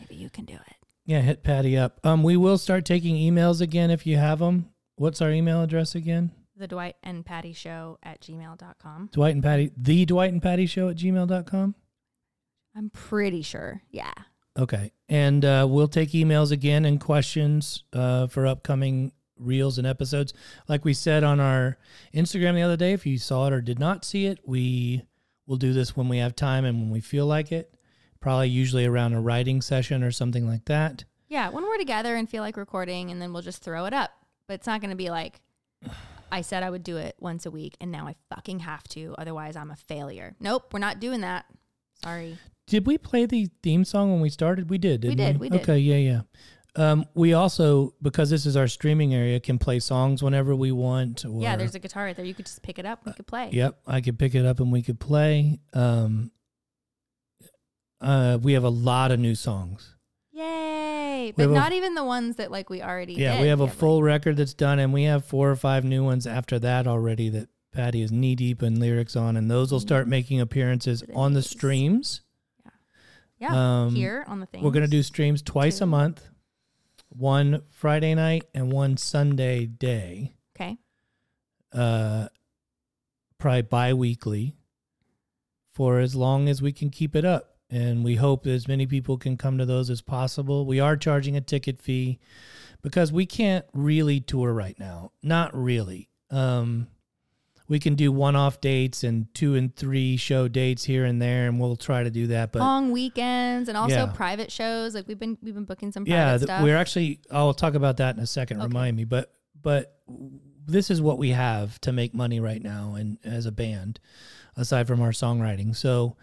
[0.00, 0.76] maybe you can do it.
[1.12, 2.00] Yeah, hit Patty up.
[2.04, 4.70] Um, we will start taking emails again if you have them.
[4.96, 6.32] What's our email address again?
[6.56, 9.10] The Dwight and Patty Show at gmail.com.
[9.12, 11.74] Dwight and Patty, the Dwight and Patty Show at gmail.com.
[12.74, 13.82] I'm pretty sure.
[13.90, 14.14] Yeah.
[14.58, 14.90] Okay.
[15.10, 20.32] And uh, we'll take emails again and questions uh, for upcoming reels and episodes.
[20.66, 21.76] Like we said on our
[22.14, 25.02] Instagram the other day, if you saw it or did not see it, we
[25.46, 27.74] will do this when we have time and when we feel like it.
[28.22, 31.04] Probably usually around a writing session or something like that.
[31.28, 34.10] Yeah, when we're together and feel like recording, and then we'll just throw it up.
[34.46, 35.40] But it's not going to be like,
[36.30, 39.14] I said I would do it once a week, and now I fucking have to.
[39.18, 40.34] Otherwise, I'm a failure.
[40.40, 41.46] Nope, we're not doing that.
[42.02, 42.38] Sorry.
[42.66, 44.70] Did we play the theme song when we started?
[44.70, 45.02] We did.
[45.02, 45.62] Didn't did, we did.
[45.62, 46.20] Okay, yeah, yeah.
[46.74, 51.24] Um, we also because this is our streaming area can play songs whenever we want.
[51.24, 52.24] Or, Yeah, there's a guitar right there.
[52.24, 53.04] You could just pick it up.
[53.04, 53.50] We could play.
[53.52, 55.60] Yep, I could pick it up and we could play.
[55.74, 56.30] Um,
[58.02, 59.94] uh, we have a lot of new songs.
[60.32, 61.32] Yay!
[61.36, 63.42] But have a- not even the ones that like we already Yeah, did.
[63.42, 66.04] we have a like- full record that's done, and we have four or five new
[66.04, 69.80] ones after that already that Patty is knee deep in lyrics on, and those will
[69.80, 72.20] start making appearances on the streams.
[73.38, 74.62] yeah um, here on the thing.
[74.62, 76.28] We're gonna do streams twice a month,
[77.08, 80.32] one Friday night and one Sunday day.
[80.56, 80.76] okay.
[81.72, 82.28] uh,
[83.38, 84.54] probably bi-weekly
[85.72, 89.16] for as long as we can keep it up and we hope as many people
[89.16, 92.18] can come to those as possible we are charging a ticket fee
[92.82, 96.86] because we can't really tour right now not really um,
[97.68, 101.58] we can do one-off dates and two and three show dates here and there and
[101.58, 104.06] we'll try to do that but Long weekends and also Yeah.
[104.06, 104.94] private shows.
[104.94, 107.96] Like we've been we've been booking some private yeah th- we're actually i'll talk about
[107.98, 108.66] that in a second Okay.
[108.66, 109.96] remind me but but
[110.66, 113.98] this is what we have to make money right now and as a band
[114.56, 116.16] aside from our songwriting so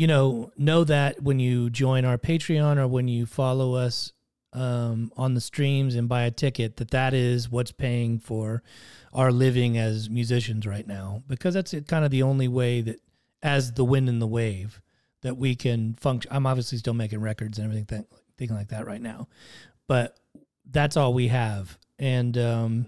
[0.00, 4.14] you know know that when you join our patreon or when you follow us
[4.54, 8.62] um, on the streams and buy a ticket that that is what's paying for
[9.12, 11.22] our living as musicians right now.
[11.28, 12.96] Because that's kind of the only way that
[13.42, 14.80] as the wind and the wave
[15.20, 18.86] that we can function i'm obviously still making records and everything th- thing like that
[18.86, 19.28] right now.
[19.86, 20.18] But
[20.64, 21.76] that's all we have.
[21.98, 22.86] And um,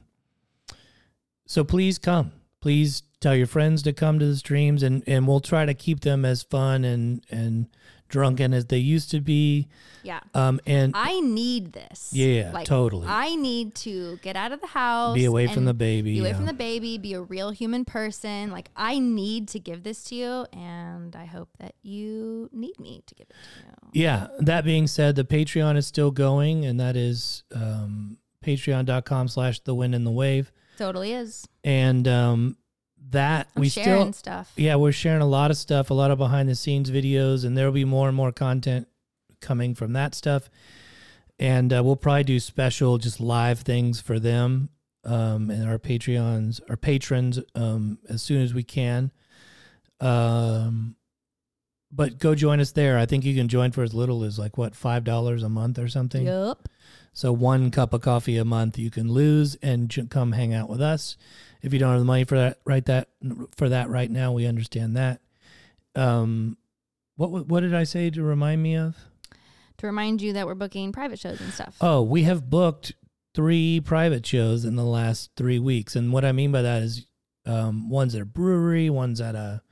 [1.44, 5.40] so please come please tell your friends to come to the streams and and we'll
[5.40, 7.66] try to keep them as fun and and
[8.09, 9.66] drunken as they used to be
[10.03, 10.20] yeah.
[10.35, 12.11] um and I need this.
[12.12, 13.07] Yeah, Like, totally.
[13.09, 15.14] I need to get out of the house.
[15.14, 16.37] be away from the baby Be away yeah.
[16.37, 16.98] from the baby.
[16.98, 18.51] Be a real human person.
[18.51, 23.03] Like I need to give this to you, and I hope that you need me
[23.07, 24.03] to give it to you.
[24.03, 24.27] Yeah.
[24.40, 29.75] That being said, the Patreon is still going, and that is um, patreon.com slash the
[29.75, 30.53] wind and the wave.
[30.77, 31.46] Totally is.
[31.64, 32.57] And um,
[33.11, 34.53] that I'm we sharing still, stuff.
[34.57, 37.57] yeah, we're sharing a lot of stuff, a lot of behind the scenes videos, and
[37.57, 38.88] there will be more and more content
[39.40, 40.51] coming from that stuff.
[41.38, 44.70] And uh, we'll probably do special, just live things for them
[45.05, 49.11] um, and our Patreons, our patrons, um, as soon as we can.
[50.01, 50.96] Um,
[51.90, 52.98] but go join us there.
[52.98, 55.79] I think you can join for as little as like what five dollars a month
[55.79, 56.27] or something.
[56.27, 56.68] Yup.
[57.12, 60.70] So one cup of coffee a month you can lose and j- come hang out
[60.70, 61.16] with us.
[61.62, 63.09] If you don't have the money for that, right that
[63.57, 65.20] for that right now, we understand that.
[65.94, 66.57] Um,
[67.16, 68.96] what what did I say to remind me of?
[69.79, 71.77] To remind you that we're booking private shows and stuff.
[71.81, 72.92] Oh, we have booked
[73.35, 77.07] three private shows in the last three weeks, and what I mean by that is
[77.46, 79.62] um, one's at a brewery, one's at a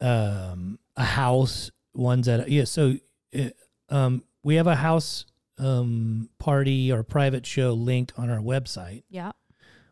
[0.00, 2.64] um, a house, one's at a, yeah.
[2.64, 2.94] So
[3.32, 3.56] it,
[3.88, 5.26] um, we have a house
[5.58, 9.32] um, party or private show link on our website, Yeah.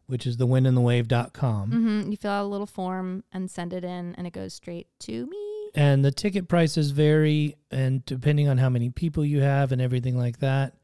[0.06, 1.70] Which is thewindandthewave.com.
[1.70, 2.10] Mm-hmm.
[2.10, 5.26] You fill out a little form and send it in, and it goes straight to
[5.26, 5.70] me.
[5.74, 10.16] and the ticket prices vary and depending on how many people you have and everything
[10.16, 10.74] like that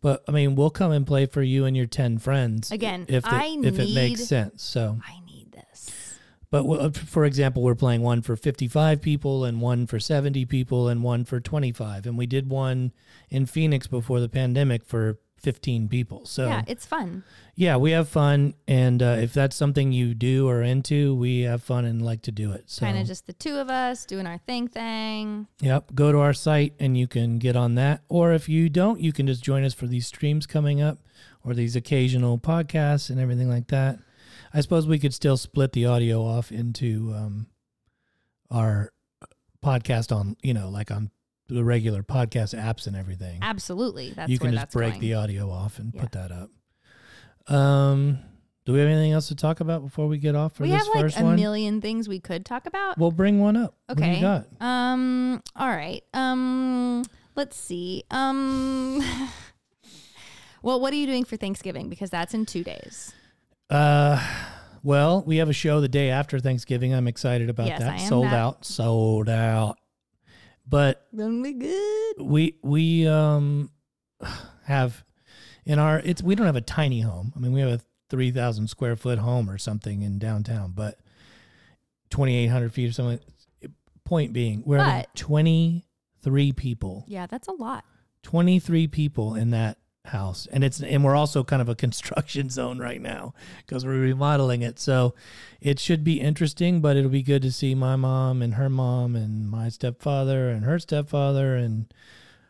[0.00, 3.24] but i mean we'll come and play for you and your 10 friends Again, if,
[3.26, 6.16] I if it makes sense so I need this.
[6.50, 10.88] but w- for example we're playing one for 55 people and one for 70 people
[10.88, 12.92] and one for 25 and we did one
[13.28, 17.24] in phoenix before the pandemic for 15 people so yeah, it's fun.
[17.54, 21.62] yeah we have fun and uh, if that's something you do or into we have
[21.62, 24.26] fun and like to do it so Kind of just the two of us doing
[24.26, 25.46] our thing thing.
[25.60, 25.94] Yep.
[25.94, 28.02] Go to our site and you can get on that.
[28.08, 30.98] Or if you don't, you can just join us for these streams coming up
[31.44, 33.98] or these occasional podcasts and everything like that.
[34.54, 37.46] I suppose we could still split the audio off into um,
[38.50, 38.92] our
[39.64, 41.10] podcast on, you know, like on
[41.52, 43.38] the regular podcast apps and everything.
[43.42, 44.10] Absolutely.
[44.12, 45.00] That's you can just break going.
[45.00, 46.00] the audio off and Yeah.
[46.02, 46.50] put that up.
[47.54, 48.18] Um,
[48.64, 50.86] do we have anything else to talk about before we get off for we this
[50.86, 51.36] have like a one?
[51.36, 52.96] million things we could talk about.
[52.98, 53.74] We'll bring one up.
[53.86, 54.20] What do you Okay.
[54.20, 54.46] got?
[54.60, 55.42] Um.
[55.56, 56.02] All right.
[56.14, 57.02] Um.
[57.34, 58.04] Let's see.
[58.10, 59.02] Um.
[60.62, 61.88] well, what are you doing for Thanksgiving?
[61.88, 63.12] Because that's in two days.
[63.68, 64.22] Uh,
[64.82, 66.94] well, we have a show the day after Thanksgiving.
[66.94, 68.00] I'm excited about Yes, that.
[68.00, 68.34] Sold that.
[68.34, 69.78] out, sold out.
[70.66, 72.14] But Gonna be good.
[72.20, 73.70] we we um
[74.64, 75.04] have
[75.64, 77.32] in our it's we don't have a tiny home.
[77.36, 80.98] I mean, we have a three thousand square foot home or something in downtown, but
[82.10, 83.20] twenty eight hundred feet or something.
[84.04, 87.04] Point being, we're But- 23 people.
[87.06, 87.84] Yeah, that's a lot.
[88.24, 90.46] 23 people in that house.
[90.50, 94.62] And it's and we're also kind of a construction zone right now because we're remodeling
[94.62, 94.78] it.
[94.78, 95.14] So
[95.60, 99.16] it should be interesting but it'll be good to see my mom and her mom
[99.16, 101.92] and my stepfather and her stepfather and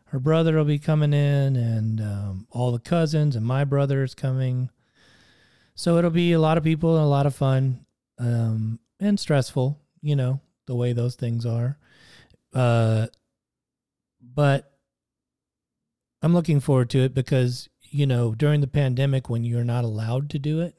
[0.06, 4.14] her brother will be coming in and um, all the cousins and my brother is
[4.14, 4.70] coming.
[5.74, 7.86] So it'll be a lot of people and a lot of fun
[8.18, 11.78] um, and stressful you know the way those things are.
[12.52, 13.06] Uh,
[14.20, 14.71] but
[16.22, 20.30] I'm looking forward to it because, you know, during the pandemic when you're not allowed
[20.30, 20.74] to do it,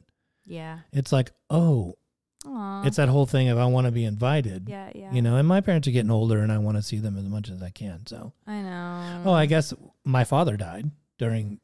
[0.45, 0.79] Yeah.
[0.91, 1.97] it's like, oh,
[2.45, 2.84] Aw.
[2.86, 4.67] it's that whole thing of I want to be invited.
[4.69, 5.12] yeah, yeah.
[5.12, 7.25] You know, and my parents are getting older and I want to see them as
[7.25, 8.06] much as I can.
[8.08, 9.23] So, I know.
[9.25, 11.60] oh, I guess my father died during,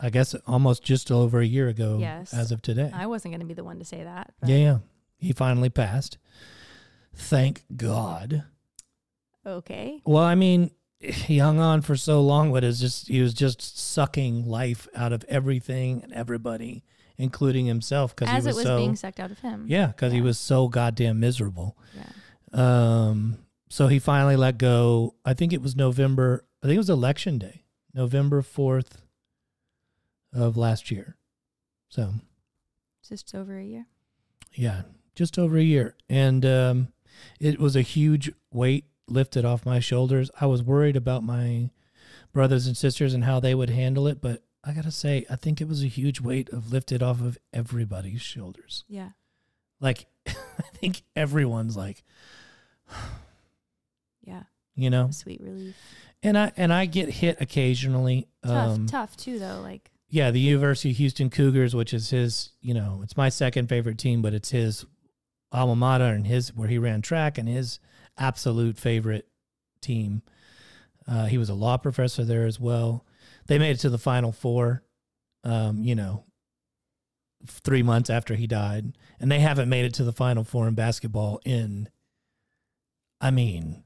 [0.00, 2.32] I guess almost just over a year ago Yes.
[2.34, 2.90] as of today.
[2.92, 4.34] I wasn't going to be the one to say that.
[4.40, 4.78] But yeah, yeah.
[5.18, 6.18] He finally passed.
[7.14, 8.44] Thank God.
[9.46, 10.02] Okay.
[10.04, 13.78] Well, I mean, he hung on for so long, but it's just he was just
[13.78, 16.84] sucking life out of everything and everybody,
[17.18, 19.66] including himself, because he was, it was so being sucked out of him.
[19.68, 21.76] yeah, because he was so goddamn miserable.
[21.94, 22.08] Yeah.
[22.52, 25.14] Um, so he finally let go.
[25.24, 26.44] I think it was November.
[26.62, 29.02] I think it was election day, November fourth
[30.32, 31.16] of last year.
[31.88, 32.14] So
[33.06, 33.86] Just over a year.
[34.54, 34.82] yeah,
[35.14, 36.88] just over a year, and um,
[37.38, 40.30] it was a huge weight lifted off my shoulders.
[40.40, 41.70] I was worried about my
[42.32, 45.60] brothers and sisters and how they would handle it, but I gotta say, I think
[45.60, 48.84] it was a huge weight of lifted off of everybody's shoulders.
[48.88, 49.10] Yeah.
[49.80, 50.34] Like, I
[50.74, 52.02] think everyone's like,
[54.22, 54.42] Yeah.
[54.74, 55.76] you know, sweet relief.
[56.22, 58.26] and I and I get hit occasionally.
[58.44, 58.74] Tough.
[58.74, 59.60] Um, tough too, though.
[59.62, 63.68] Like, yeah, the University of Houston Cougars, which is his, you know, it's my second
[63.68, 64.84] favorite team, but it's his
[65.52, 67.78] alma mater and his where he ran track and his
[68.18, 69.28] absolute favorite
[69.80, 70.22] team.
[71.08, 73.04] Uh, he was a law professor there as well.
[73.46, 74.82] They made it to the Final Four,
[75.44, 76.24] um, you know,
[77.46, 80.74] three months after he died, and they haven't made it to the Final Four in
[80.74, 81.88] basketball in,
[83.20, 83.84] I mean,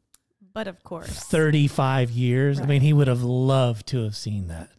[0.52, 1.08] but of course.
[1.08, 2.60] 35 years.
[2.60, 4.70] I mean, he would have loved to have seen that.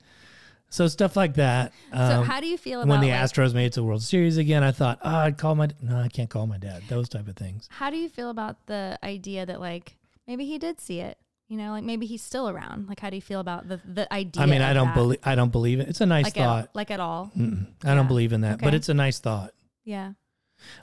[0.71, 1.73] So stuff like that.
[1.91, 3.83] So, Um, how do you feel about when the like, Astros made it to the
[3.83, 6.83] World Series again, I thought, oh, I'd call my no, I can't call my dad.
[6.87, 7.67] Those type of things.
[7.69, 11.17] How do you feel about the idea that like maybe he did see it?
[11.49, 12.87] You know, like maybe he's still around.
[12.87, 14.41] Like, how do you feel about the the idea?
[14.41, 15.89] I mean, I don't believe I don't believe it.
[15.89, 16.63] It's a nice like thought.
[16.63, 17.31] At, like at all.
[17.37, 17.67] Mm-mm.
[17.83, 19.51] I don't believe in that, but it's a nice thought.
[19.83, 20.13] Yeah,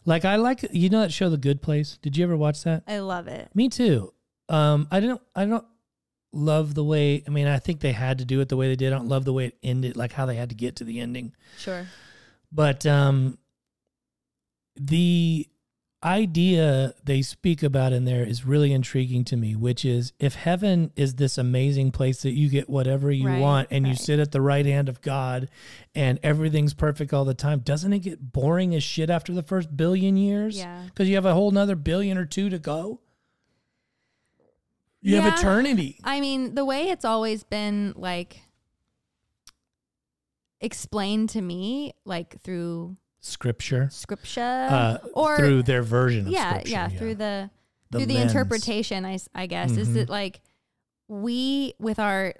[0.04, 1.98] Like I like you know that show The Good Place.
[2.02, 2.82] Did you ever watch that?
[2.86, 3.48] I love it.
[3.54, 4.12] Me too.
[4.50, 5.22] Um, I don't.
[5.34, 5.64] I don't
[6.32, 7.22] love the way.
[7.26, 8.92] I mean, I think they had to do it the way they did.
[8.92, 11.00] I don't love the way it ended, like how they had to get to the
[11.00, 11.34] ending.
[11.58, 11.86] Sure.
[12.52, 13.38] But um,
[14.76, 15.48] the
[16.04, 20.92] idea they speak about in there is really intriguing to me, which is if heaven
[20.94, 24.30] is this amazing place that you get whatever you Right, want and you sit at
[24.30, 25.48] the right hand of God
[25.96, 29.76] and everything's perfect all the time, doesn't it get boring as shit after the first
[29.76, 30.58] billion years?
[30.58, 30.82] Yeah.
[30.84, 33.00] Because you have a whole nother billion or two to go.
[35.00, 35.22] You Yeah.
[35.22, 36.00] have eternity.
[36.04, 38.40] I mean, the way it's always been like
[40.60, 43.88] explained to me, like through Scripture.
[43.90, 46.70] scripture Uh, or through their version of yeah, scripture.
[46.70, 47.50] yeah, through the
[47.90, 48.30] The through the lens.
[48.32, 49.94] interpretation, I guess, is Mhm.
[49.94, 50.40] that like
[51.08, 52.34] we with our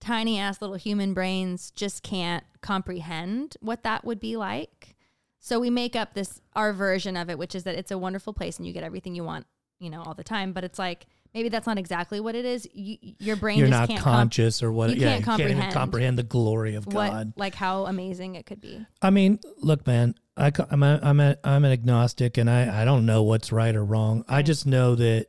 [0.00, 4.96] tiny ass little human brains just can't comprehend what that would be like.
[5.40, 8.32] So we make up this our version of it, which is that it's a wonderful
[8.32, 9.46] place and you get everything you want,
[9.78, 10.52] you know, all the time.
[10.52, 12.68] But it's like maybe that's not exactly what it is.
[12.72, 14.90] You, your brain You're just not comp- conscious or what.
[14.90, 17.32] you yeah, can't you can't even comprehend comprehend the glory of what God.
[17.36, 18.86] like how amazing it could be.
[19.02, 22.84] I mean, look, man, I, I'm a, I'm a, I'm an agnostic, and I I
[22.84, 24.24] don't know what's right or wrong.
[24.28, 25.26] I just know that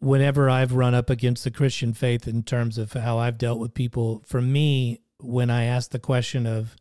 [0.00, 3.74] whenever I've run up against the Christian faith in terms of how I've dealt with
[3.74, 6.76] people, for me, when I ask the question of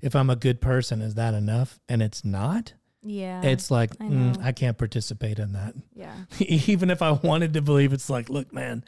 [0.00, 1.78] if I'm a good person, is that enough?
[1.88, 2.74] And it's not.
[3.04, 3.42] Yeah.
[3.42, 4.42] It's like I mm.
[4.42, 5.74] I can't participate in that.
[5.94, 6.14] yeah.
[6.38, 8.84] Even if I wanted to believe, it's like, look, man,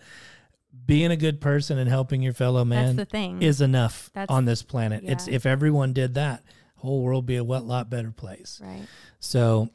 [0.85, 3.42] being a good person and helping your fellow man That's the thing.
[3.42, 5.02] is enough That's- on this planet.
[5.05, 6.42] It's if everyone did that,
[6.76, 8.61] whole world would be a what lot better place.
[8.62, 8.87] right.
[9.18, 9.70] So,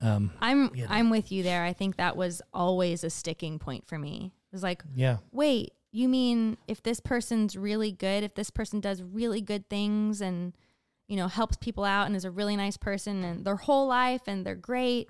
[0.00, 0.88] um, I'm you know.
[0.90, 1.64] I'm with you there.
[1.64, 4.32] I think that was always a sticking point for me.
[4.50, 8.80] It was like, yeah, wait, you mean if this person's really good, if this person
[8.80, 10.52] does really good things and
[11.08, 14.22] you know helps people out and is a really nice person and their whole life
[14.26, 15.08] and they're great,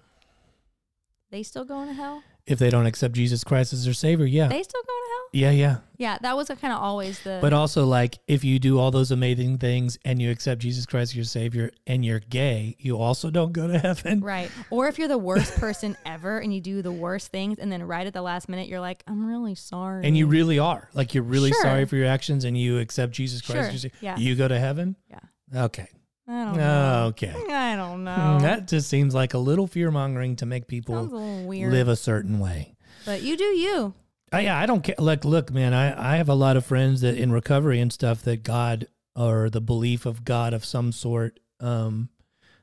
[1.31, 2.23] they still going to hell?
[2.47, 4.27] if they don't accept Jesus Christ as their savior.
[4.27, 4.49] Yeah.
[4.49, 5.29] They still go to hell?
[5.33, 5.77] yeah, yeah.
[5.97, 7.39] Yeah, that was kind of always the.
[7.41, 11.13] But also, like, if you do all those amazing things and you accept Jesus Christ
[11.13, 14.21] as your Savior and you're gay, you also don't go to heaven.
[14.21, 14.51] Right.
[14.71, 17.85] Or if you're the worst person ever and you do the worst things and then
[17.85, 20.05] right at the last minute you're like, I'm really sorry.
[20.05, 20.89] And you really are.
[20.95, 21.63] Like, you're really Sure.
[21.63, 23.67] sorry for your actions and you accept Jesus Christ Sure.
[23.69, 23.99] as your Savior.
[24.01, 24.17] Yeah.
[24.17, 24.97] You go to heaven?
[25.09, 25.21] Yeah.
[25.55, 25.89] Okay.
[26.29, 27.05] I don't know.
[27.09, 27.35] Okay.
[27.51, 28.15] I don't know.
[28.39, 31.45] Hmm, That just seems like a little fear mongering to make Sounds a people little
[31.45, 31.73] weird.
[31.73, 32.75] live a certain way.
[33.05, 33.95] but you do you.
[34.33, 34.95] I, yeah, I don't care.
[34.99, 38.23] Look, look, man, I, I have a lot of friends that in recovery and stuff
[38.23, 42.09] that God or the belief of God of some sort um,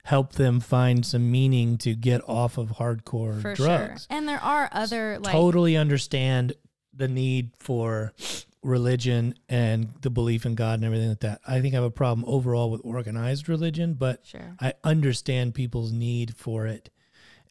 [0.06, 4.08] help them find some meaning to get off of hardcore For drugs.
[4.10, 4.18] sure.
[4.18, 6.54] And there are other like totally understand
[6.92, 8.14] the need for
[8.62, 11.40] religion and the belief in God and everything like that.
[11.48, 14.56] I think I have a problem overall with organized religion, but Sure.
[14.60, 16.90] I understand people's need for it.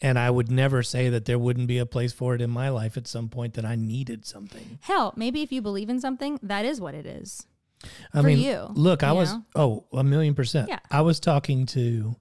[0.01, 2.69] And I would never say that there wouldn't be a place for it in my
[2.69, 4.79] life at some point that I needed something.
[4.83, 7.47] Hell, maybe if you believe in something, that is what it is.
[8.13, 9.45] I For mean, you, look, I you was know?
[9.57, 10.69] oh a million percent.
[10.69, 10.79] Yeah.
[10.91, 12.17] I was talking to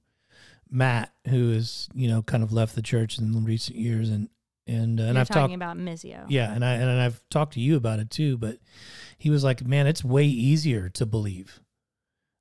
[0.70, 4.30] Matt, who is you know kind of left the church in recent years, and
[4.68, 6.26] and uh, and You're I've talking talked about Mizio.
[6.30, 8.38] yeah, and I and I've talked to you about it too.
[8.38, 8.58] But
[9.18, 11.60] he was like, man, it's way easier to believe.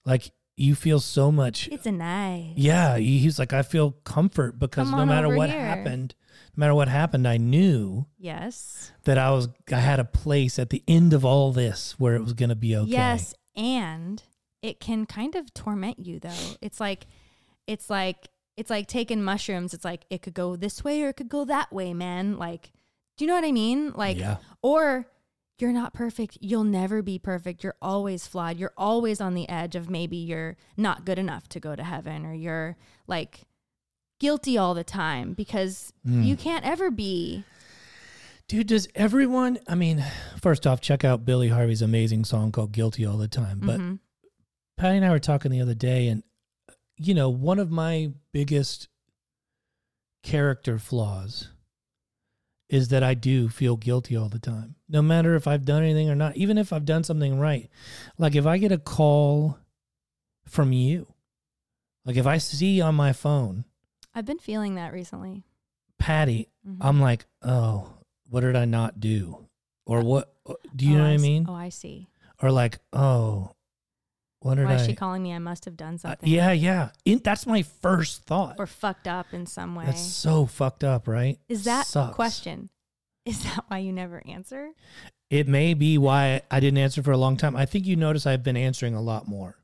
[0.05, 1.69] Like you feel so much.
[1.71, 2.53] It's a nice.
[2.57, 5.61] Yeah, he- he's like, I feel comfort because Come no matter what here.
[5.61, 6.15] happened,
[6.57, 8.93] no matter what happened, I knew Yes.
[9.05, 12.23] that I was I had a place at the end of all this where it
[12.23, 12.91] was going to be okay.
[12.91, 14.23] Yes, and
[14.63, 16.57] it can kind of torment you though.
[16.63, 17.07] It's like
[17.67, 19.75] it's like it's like taking mushrooms.
[19.75, 22.39] It's like it could go this way or it could go that way, man.
[22.39, 22.73] Like
[23.17, 23.93] do you know what I mean?
[23.93, 24.37] Like Yeah.
[24.63, 25.07] or
[25.59, 26.37] you're not perfect.
[26.43, 27.65] You'll never be perfect.
[27.65, 28.59] You're always flawed.
[28.59, 32.27] You're always on the edge of maybe you're not good enough to go to heaven
[32.27, 33.41] or you're like
[34.21, 36.25] guilty all the time because Mm.
[36.27, 37.45] you can't ever be
[38.49, 39.59] Dude, does everyone?
[39.67, 40.05] I mean,
[40.41, 43.99] first off, check out Billy Harvey's amazing song called "Guilty All the Time." But Mhm.
[44.77, 46.23] Patty and I were talking the other day, and
[46.99, 48.89] you know, one of my biggest
[50.23, 51.49] character flaws
[52.69, 56.11] is that I do feel guilty all the time, no matter if I've done anything
[56.11, 56.37] or not.
[56.37, 57.71] Even if I've done something right,
[58.19, 59.59] like if I get a call
[60.47, 61.07] from you,
[62.05, 63.65] like if I see on my phone
[64.15, 65.45] I've been feeling that recently.
[65.99, 66.79] Patty, Mhm.
[66.81, 67.99] I'm like, oh,
[68.31, 69.47] what did I not do?
[69.85, 70.35] Or what?
[70.75, 71.45] Do you Oh, know I mean?
[71.49, 72.09] Oh, I see.
[72.43, 73.55] Or like, oh,
[74.41, 74.87] what did Why is I?
[74.87, 75.33] she calling me?
[75.33, 76.29] I must have done Uh, something.
[76.29, 76.91] yeah, yeah.
[77.05, 78.57] In, that's my first thought.
[78.59, 79.87] Or fucked up in some way.
[79.87, 81.39] That's so fucked up, right?
[81.49, 82.15] Is that Sucks.
[82.15, 82.71] question?
[83.25, 84.71] Is that why you never answer?
[85.31, 87.57] It may be why I didn't answer for a long time.
[87.57, 89.57] I think you notice I've been answering a lot more.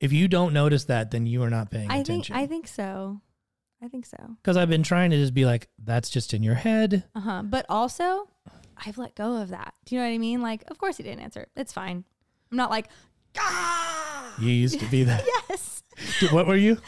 [0.00, 2.36] If you don't notice that, then you are not paying I think attention.
[2.36, 3.20] I think so.
[3.82, 4.16] I think so.
[4.42, 7.04] because I've been trying to just be like, that's just in your head.
[7.14, 7.42] Uh huh.
[7.44, 8.28] But also,
[8.78, 9.74] I've let go of that.
[9.84, 10.40] Do you know what I mean?
[10.40, 11.48] Like, of course he didn't answer.
[11.54, 12.04] It's fine.
[12.50, 12.88] I'm not like,
[13.38, 15.24] ah, You used to be that.
[15.50, 15.82] yes.
[16.30, 16.78] What were you?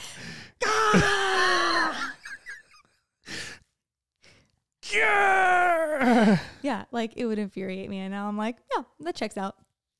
[4.92, 6.38] Yeah.
[6.62, 9.56] Yeah, like it would infuriate me, and now I'm like, yeah, that checks out.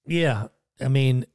[0.07, 0.49] Yeah.
[0.81, 1.27] I mean,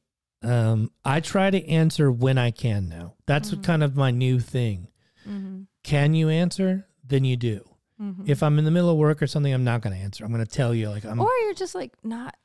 [0.42, 3.14] um, I try to answer when I can now.
[3.26, 3.62] That's Mhm.
[3.64, 4.88] kind of my new thing.
[5.28, 5.62] Mm-hmm.
[5.84, 6.86] Can you answer?
[7.04, 7.64] Then you do.
[8.00, 8.24] Mm-hmm.
[8.26, 10.24] If I'm in the middle of work or something, I'm not going to answer.
[10.24, 11.20] I'm going to tell you, like, I'm.
[11.20, 12.36] or you're just like not,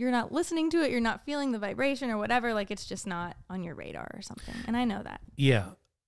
[0.00, 0.90] you're not listening to it.
[0.90, 2.54] You're not feeling the vibration or whatever.
[2.54, 4.54] Like it's just not on your radar or something.
[4.66, 5.20] And I know that.
[5.36, 5.66] yeah.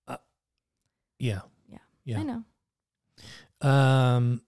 [0.08, 0.16] Uh,
[1.18, 1.40] yeah.
[1.68, 1.78] Yeah.
[2.06, 2.18] Yeah.
[2.18, 2.44] I know.
[3.60, 4.40] Um,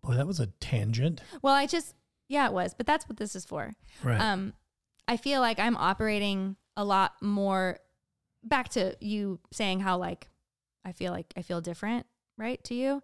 [0.00, 1.22] boy, that was a tangent.
[1.42, 1.96] Well, I just,
[2.28, 3.72] yeah, it was, but that's what this is for.
[4.04, 4.20] Right.
[4.20, 4.52] Um,
[5.08, 7.80] I feel like I'm operating a lot more
[8.44, 10.28] back to you saying how like
[10.84, 12.06] I feel like I feel different,
[12.38, 12.62] right?
[12.64, 13.02] To you.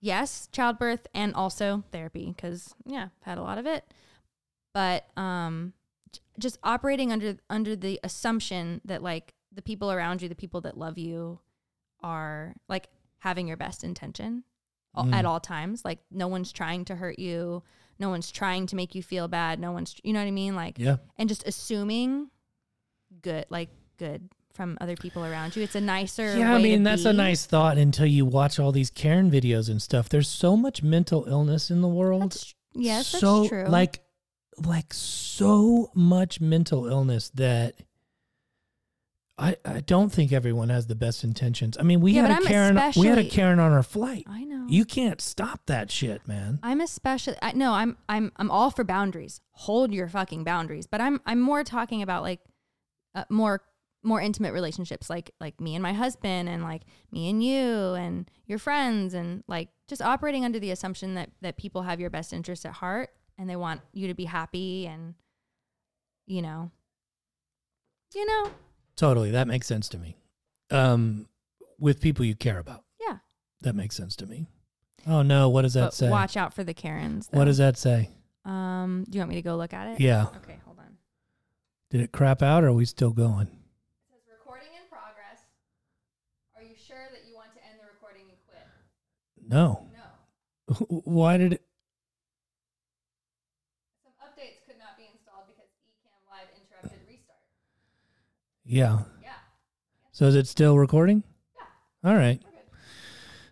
[0.00, 3.84] Yes, childbirth and also therapy cuz yeah, I've had a lot of it.
[4.72, 5.72] But um
[6.38, 10.78] just operating under under the assumption that like the people around you, the people that
[10.78, 11.40] love you
[12.02, 14.44] are like having your best intention
[14.96, 15.12] Mm.
[15.12, 15.84] at all times.
[15.84, 17.62] Like no one's trying to hurt you.
[18.00, 19.60] No one's trying to make you feel bad.
[19.60, 20.56] No one's, you know what I mean?
[20.56, 20.96] Like, yeah.
[21.16, 22.30] and just assuming
[23.22, 23.68] good, like
[23.98, 24.28] good
[24.58, 25.62] from other people around you.
[25.62, 26.36] It's a nicer.
[26.36, 29.80] Yeah, I mean that's a nice thought until you watch all these Karen videos and
[29.80, 30.08] stuff.
[30.08, 32.32] There's so much mental illness in the world.
[32.32, 33.64] That's, yes, so, that's true.
[33.66, 34.00] Like,
[34.66, 37.76] like so much mental illness that
[39.38, 41.78] I I don't think everyone has the best intentions.
[41.78, 42.92] I mean, we Yeah, had a I'm Karen.
[42.96, 44.24] We had a Karen on our flight.
[44.26, 44.66] I know.
[44.68, 46.58] You can't stop that shit, man.
[46.64, 49.40] I'm especially I no, I'm I'm I'm all for boundaries.
[49.52, 50.88] Hold your fucking boundaries.
[50.88, 52.40] But I'm I'm more talking about like
[53.14, 53.62] uh, more
[54.08, 56.82] more intimate relationships like like me and my husband and like
[57.12, 61.56] me and you and your friends and like just operating under the assumption that that
[61.56, 65.14] people have your best interest at heart and they want you to be happy and
[66.26, 66.70] you know
[68.14, 68.50] you know
[68.96, 69.30] Totally.
[69.30, 70.16] That makes sense to me.
[70.72, 71.28] Um,
[71.78, 72.82] with people you care about.
[73.00, 73.18] yeah
[73.60, 74.48] That makes sense to me.
[75.06, 76.10] Oh no, what does that but say?
[76.10, 78.10] watch out for the karens What does that say?
[78.44, 80.26] um do you want me to go look at it Yeah.
[80.42, 80.96] okay hold on
[81.90, 83.46] Did it crap out or are we still going?
[83.46, 85.40] It says recording in progress.
[86.56, 88.66] Are you sure that you want to end the recording and quit?
[89.48, 89.86] No.
[90.68, 90.74] No.
[91.04, 91.62] Why did it?
[94.04, 97.38] Some updates could not be installed because Ecamm Live interrupted restart.
[98.64, 99.04] Yeah.
[99.22, 99.30] Yeah.
[100.12, 101.24] So is it still recording?
[101.56, 102.10] Yeah.
[102.10, 102.42] All right.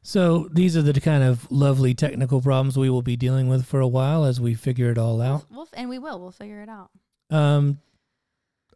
[0.02, 3.80] So these are the kind of lovely technical problems we will be dealing with for
[3.80, 5.46] a while as we figure it all out.
[5.50, 6.20] We'll, and we will.
[6.20, 6.90] We'll figure it out.
[7.28, 7.80] Um,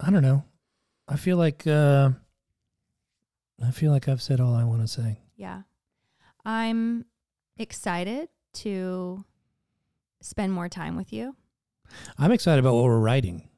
[0.00, 0.42] I don't know.
[1.06, 2.10] I feel like uh,
[3.64, 5.18] I feel like I've said all I want to say.
[5.36, 5.62] Yeah.
[6.44, 7.04] I'm
[7.60, 9.24] excited to
[10.20, 11.36] spend more time with you.
[12.18, 13.48] I'm excited about what we're writing.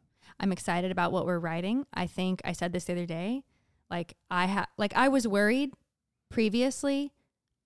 [0.40, 1.86] I'm excited about what we're writing.
[1.94, 3.44] I think I said this the other day.
[3.90, 5.70] Like I ha- like I was worried
[6.30, 7.12] previously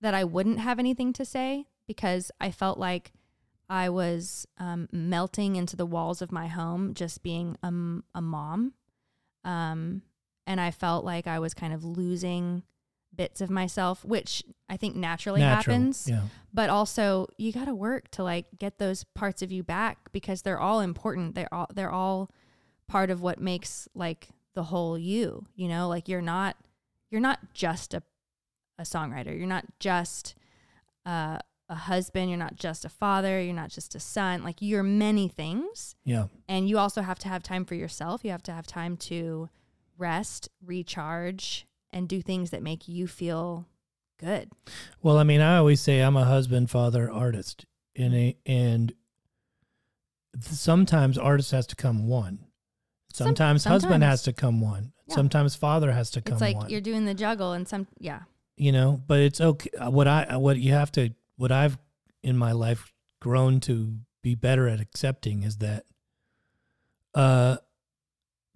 [0.01, 3.13] that I wouldn't have anything to say because I felt like
[3.69, 8.73] I was um, melting into the walls of my home, just being a, mom.
[9.43, 10.03] Um,
[10.45, 12.63] and I felt like I was kind of losing
[13.17, 15.75] bits of myself, which I think naturally Natural.
[15.75, 16.07] happens.
[16.07, 16.21] Yeah.
[16.53, 20.43] but also you got to work to like get those parts of you back because
[20.43, 21.35] they're all important.
[21.35, 22.29] They're all they're all
[22.87, 25.87] part of what makes like the whole you you know?
[25.89, 26.55] Like you're not
[27.11, 28.03] you're not just a
[28.79, 29.35] a songwriter.
[29.37, 30.35] You're not just
[31.05, 31.39] uh,
[31.69, 32.29] a husband.
[32.29, 33.41] You're not just a father.
[33.41, 34.43] You're not just a son.
[34.43, 35.95] Like you're many things.
[36.05, 36.27] Yeah.
[36.47, 38.23] and you also have to have time for yourself.
[38.23, 39.49] You have to have time to
[39.97, 41.65] rest recharge
[41.97, 43.67] and do things that make you feel
[44.19, 44.49] good
[45.01, 48.93] Well, I mean, I always say I'm a husband, father, artist, and a, and
[50.39, 52.45] sometimes artist has to come one.
[53.13, 54.93] Some- Sometimes, husband has to come one.
[55.07, 55.15] Yeah.
[55.15, 56.35] Sometimes father has to come one.
[56.35, 56.69] it's like one.
[56.69, 58.21] you're doing the juggle and some yeah
[58.59, 59.69] you know, but it's okay.
[59.79, 61.77] uh, What I what you have to what I've
[62.23, 62.91] in my life
[63.21, 65.85] grown to be better at accepting is that
[67.15, 67.57] uh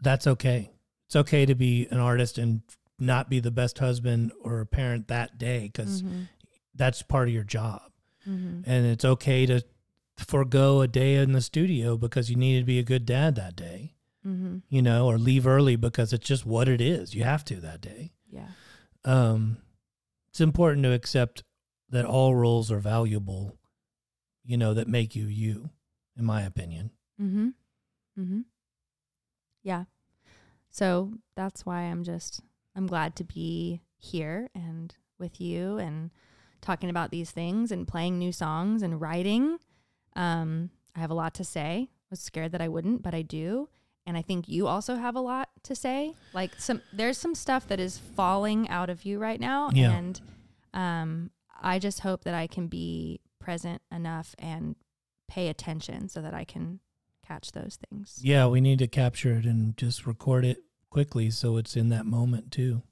[0.01, 0.71] that's okay.
[1.07, 2.61] It's okay to be an artist and
[3.01, 6.27] not be the best husband or a parent that day because Mhm.
[6.75, 7.81] that's part of your job.
[8.27, 8.63] Mhm.
[8.67, 9.63] and it's okay to
[10.15, 13.55] forego a day in the studio because you needed to be a good dad that
[13.55, 14.61] day, Mhm.
[14.69, 17.15] you know, or leave early because it's just what it is.
[17.15, 18.13] You have to that day.
[18.29, 18.49] Yeah.
[19.03, 19.57] Um,
[20.29, 21.43] it's important to accept
[21.89, 23.57] that all roles are valuable,
[24.43, 25.71] you know, that make you you,
[26.15, 26.91] in my opinion.
[27.19, 27.49] Mm hmm.
[28.21, 28.41] Mm hmm.
[29.63, 29.85] Yeah.
[30.69, 32.41] So that's why I'm just
[32.75, 36.11] I'm glad to be here and with you and
[36.61, 39.57] talking about these things and playing new songs and writing.
[40.15, 41.89] Um, I have a lot to say.
[41.89, 43.69] I was scared that I wouldn't, but I do.
[44.05, 46.13] And I think you also have a lot to say.
[46.33, 49.69] Like some there's some stuff that is falling out of you right now.
[49.73, 49.91] Yeah.
[49.91, 50.21] And
[50.73, 54.75] um I just hope that I can be present enough and
[55.27, 56.79] pay attention so that I can
[57.25, 58.19] catch those things.
[58.21, 62.05] Yeah, we need to capture it and just record it quickly so it's in that
[62.05, 62.83] moment too.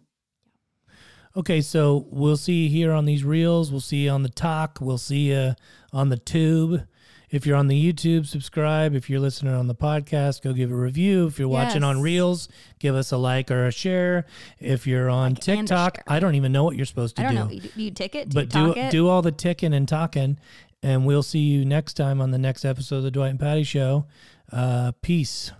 [1.37, 3.69] Okay, so we'll see you here on these reels.
[3.71, 4.79] We'll see you on the talk.
[4.81, 5.53] We'll see you
[5.93, 6.87] on the tube.
[7.29, 8.95] If you're on the YouTube, subscribe.
[8.95, 11.27] If you're listening on the podcast, go give a review.
[11.27, 14.25] If you're watching on Reels, give us a like or a share.
[14.59, 15.99] If you're on Like TikTok.
[16.07, 17.55] I don't even know what you're supposed to I don't do.
[17.55, 17.61] know.
[17.61, 18.29] You, do you ticket?
[18.29, 18.89] Do but you do it?
[18.89, 20.39] do all the ticking and talking,
[20.81, 23.63] and we'll see you next time on the next episode of the Dwight and Patty
[23.63, 24.07] Show.
[24.51, 25.51] Uh, peace.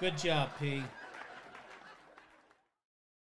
[0.00, 0.82] Good job, P.